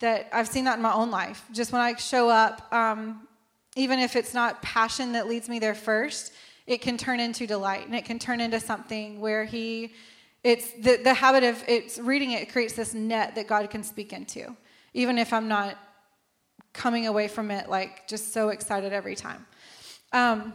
That 0.00 0.28
I've 0.32 0.48
seen 0.48 0.64
that 0.66 0.76
in 0.76 0.82
my 0.82 0.92
own 0.92 1.10
life. 1.10 1.44
Just 1.52 1.72
when 1.72 1.80
I 1.80 1.94
show 1.96 2.28
up, 2.28 2.72
um, 2.72 3.26
even 3.76 3.98
if 3.98 4.16
it's 4.16 4.34
not 4.34 4.62
passion 4.62 5.12
that 5.12 5.26
leads 5.26 5.48
me 5.48 5.58
there 5.58 5.74
first, 5.74 6.32
it 6.66 6.80
can 6.80 6.96
turn 6.96 7.20
into 7.20 7.46
delight 7.46 7.86
and 7.86 7.94
it 7.94 8.04
can 8.04 8.18
turn 8.18 8.40
into 8.40 8.60
something 8.60 9.20
where 9.20 9.44
he 9.44 9.92
it's 10.42 10.72
the, 10.72 11.00
the 11.02 11.14
habit 11.14 11.42
of 11.42 11.62
it's 11.66 11.98
reading 11.98 12.32
it 12.32 12.52
creates 12.52 12.74
this 12.74 12.92
net 12.94 13.34
that 13.34 13.46
god 13.46 13.68
can 13.70 13.82
speak 13.82 14.12
into 14.12 14.54
even 14.92 15.18
if 15.18 15.32
i'm 15.32 15.48
not 15.48 15.78
coming 16.72 17.06
away 17.06 17.28
from 17.28 17.50
it 17.50 17.68
like 17.68 18.06
just 18.06 18.32
so 18.32 18.50
excited 18.50 18.92
every 18.92 19.14
time 19.14 19.46
um, 20.12 20.52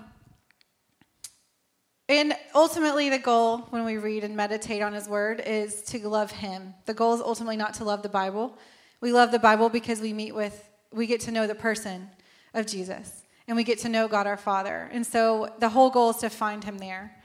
and 2.10 2.34
ultimately, 2.56 3.10
the 3.10 3.20
goal 3.20 3.60
when 3.70 3.86
we 3.86 3.98
read 3.98 4.24
and 4.24 4.36
meditate 4.36 4.82
on 4.82 4.94
His 4.94 5.08
Word 5.08 5.44
is 5.46 5.84
to 5.84 6.10
love 6.10 6.32
Him. 6.32 6.74
The 6.88 6.94
goal 6.96 7.14
is 7.14 7.22
ultimately 7.22 7.56
not 7.56 7.76
to 7.76 7.84
love 7.84 8.02
the 8.02 8.10
Bible. 8.10 8.58
We 9.00 9.12
love 9.12 9.32
the 9.32 9.38
Bible 9.38 9.70
because 9.70 10.02
we 10.02 10.12
meet 10.12 10.34
with, 10.34 10.68
we 10.92 11.06
get 11.06 11.22
to 11.22 11.32
know 11.32 11.46
the 11.46 11.54
person 11.54 12.10
of 12.54 12.66
Jesus, 12.66 13.24
and 13.48 13.56
we 13.56 13.64
get 13.64 13.80
to 13.80 13.90
know 13.90 14.08
God 14.08 14.28
our 14.28 14.38
Father. 14.38 14.90
And 14.92 15.06
so 15.06 15.54
the 15.60 15.70
whole 15.70 15.90
goal 15.90 16.12
is 16.12 16.18
to 16.18 16.30
find 16.30 16.64
Him 16.64 16.78
there. 16.78 17.16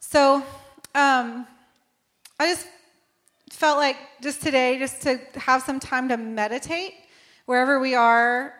So 0.00 0.44
um, 0.94 1.46
I 2.38 2.46
just 2.46 2.66
felt 3.50 3.78
like 3.78 3.96
just 4.20 4.42
today, 4.42 4.78
just 4.78 5.02
to 5.02 5.20
have 5.36 5.62
some 5.62 5.78
time 5.78 6.08
to 6.08 6.16
meditate 6.16 6.94
wherever 7.46 7.80
we 7.80 7.94
are 7.94 8.54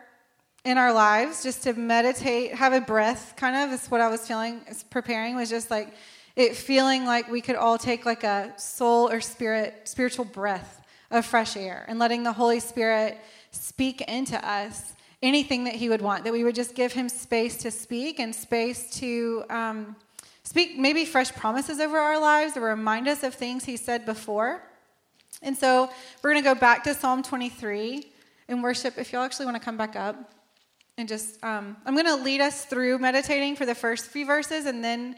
in 0.65 0.77
our 0.77 0.93
lives 0.93 1.43
just 1.43 1.63
to 1.63 1.73
meditate, 1.73 2.53
have 2.53 2.73
a 2.73 2.81
breath 2.81 3.33
kind 3.35 3.55
of 3.55 3.77
is 3.77 3.87
what 3.87 3.99
I 4.01 4.07
was 4.07 4.25
feeling, 4.25 4.61
is 4.69 4.83
preparing 4.83 5.35
was 5.35 5.49
just 5.49 5.69
like 5.69 5.93
it 6.35 6.55
feeling 6.55 7.05
like 7.05 7.29
we 7.29 7.41
could 7.41 7.55
all 7.55 7.77
take 7.77 8.05
like 8.05 8.23
a 8.23 8.53
soul 8.57 9.09
or 9.09 9.21
spirit, 9.21 9.81
spiritual 9.83 10.25
breath 10.25 10.81
of 11.11 11.25
fresh 11.25 11.55
air 11.55 11.85
and 11.87 11.99
letting 11.99 12.23
the 12.23 12.33
Holy 12.33 12.59
Spirit 12.59 13.19
speak 13.51 14.01
into 14.01 14.37
us 14.47 14.93
anything 15.23 15.63
that 15.63 15.73
He 15.73 15.89
would 15.89 16.01
want, 16.01 16.23
that 16.25 16.33
we 16.33 16.43
would 16.43 16.53
just 16.53 16.75
give 16.75 16.93
Him 16.93 17.09
space 17.09 17.57
to 17.57 17.71
speak 17.71 18.19
and 18.19 18.35
space 18.35 18.91
to 18.99 19.43
um, 19.49 19.95
speak 20.43 20.77
maybe 20.77 21.05
fresh 21.05 21.31
promises 21.31 21.79
over 21.79 21.97
our 21.97 22.19
lives 22.19 22.55
or 22.55 22.61
remind 22.61 23.07
us 23.07 23.23
of 23.23 23.33
things 23.33 23.65
He 23.65 23.77
said 23.77 24.05
before. 24.05 24.61
And 25.41 25.57
so 25.57 25.89
we're 26.21 26.33
going 26.33 26.43
to 26.43 26.47
go 26.53 26.59
back 26.59 26.83
to 26.83 26.93
Psalm 26.93 27.23
23 27.23 28.05
and 28.49 28.61
worship. 28.61 28.99
If 28.99 29.11
y'all 29.11 29.23
actually 29.23 29.45
want 29.45 29.57
to 29.57 29.63
come 29.63 29.77
back 29.77 29.95
up 29.95 30.31
and 30.97 31.07
just 31.07 31.43
um, 31.43 31.75
i'm 31.85 31.93
going 31.93 32.05
to 32.05 32.15
lead 32.15 32.41
us 32.41 32.65
through 32.65 32.99
meditating 32.99 33.55
for 33.55 33.65
the 33.65 33.75
first 33.75 34.07
few 34.07 34.25
verses 34.25 34.65
and 34.65 34.83
then 34.83 35.15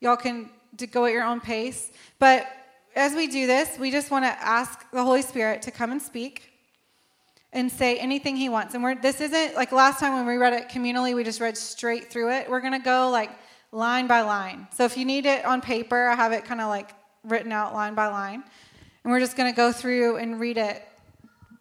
y'all 0.00 0.16
can 0.16 0.50
go 0.90 1.06
at 1.06 1.12
your 1.12 1.24
own 1.24 1.40
pace 1.40 1.90
but 2.18 2.46
as 2.94 3.14
we 3.14 3.26
do 3.26 3.46
this 3.46 3.78
we 3.78 3.90
just 3.90 4.10
want 4.10 4.24
to 4.24 4.42
ask 4.42 4.90
the 4.90 5.02
holy 5.02 5.22
spirit 5.22 5.62
to 5.62 5.70
come 5.70 5.90
and 5.90 6.00
speak 6.00 6.52
and 7.56 7.72
say 7.72 7.98
anything 7.98 8.36
he 8.36 8.48
wants 8.48 8.74
and 8.74 8.84
we're 8.84 8.94
this 8.94 9.20
isn't 9.20 9.56
like 9.56 9.72
last 9.72 9.98
time 9.98 10.12
when 10.12 10.26
we 10.26 10.36
read 10.36 10.52
it 10.52 10.68
communally 10.68 11.14
we 11.14 11.24
just 11.24 11.40
read 11.40 11.56
straight 11.56 12.10
through 12.10 12.30
it 12.30 12.48
we're 12.48 12.60
to 12.72 12.78
go 12.78 13.10
like 13.10 13.30
line 13.72 14.06
by 14.06 14.20
line 14.20 14.68
so 14.72 14.84
if 14.84 14.96
you 14.96 15.04
need 15.04 15.26
it 15.26 15.44
on 15.44 15.60
paper 15.60 16.06
i 16.06 16.14
have 16.14 16.32
it 16.32 16.44
kind 16.44 16.60
of 16.60 16.68
like 16.68 16.92
written 17.24 17.50
out 17.50 17.74
line 17.74 17.94
by 17.94 18.06
line 18.06 18.44
and 19.02 19.12
we're 19.12 19.20
just 19.20 19.36
to 19.50 19.56
go 19.56 19.72
through 19.72 20.16
and 20.16 20.38
read 20.38 20.56
it 20.58 20.86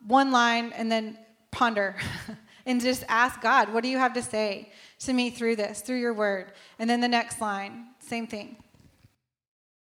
one 0.07 0.31
line 0.31 0.71
and 0.73 0.91
then 0.91 1.17
ponder 1.51 1.95
and 2.65 2.81
just 2.81 3.03
ask 3.07 3.41
God, 3.41 3.73
what 3.73 3.83
do 3.83 3.89
you 3.89 3.97
have 3.97 4.13
to 4.13 4.21
say 4.21 4.71
to 4.99 5.13
me 5.13 5.29
through 5.29 5.55
this, 5.55 5.81
through 5.81 5.99
your 5.99 6.13
word? 6.13 6.51
And 6.79 6.89
then 6.89 7.01
the 7.01 7.07
next 7.07 7.39
line, 7.41 7.87
same 7.99 8.27
thing. 8.27 8.57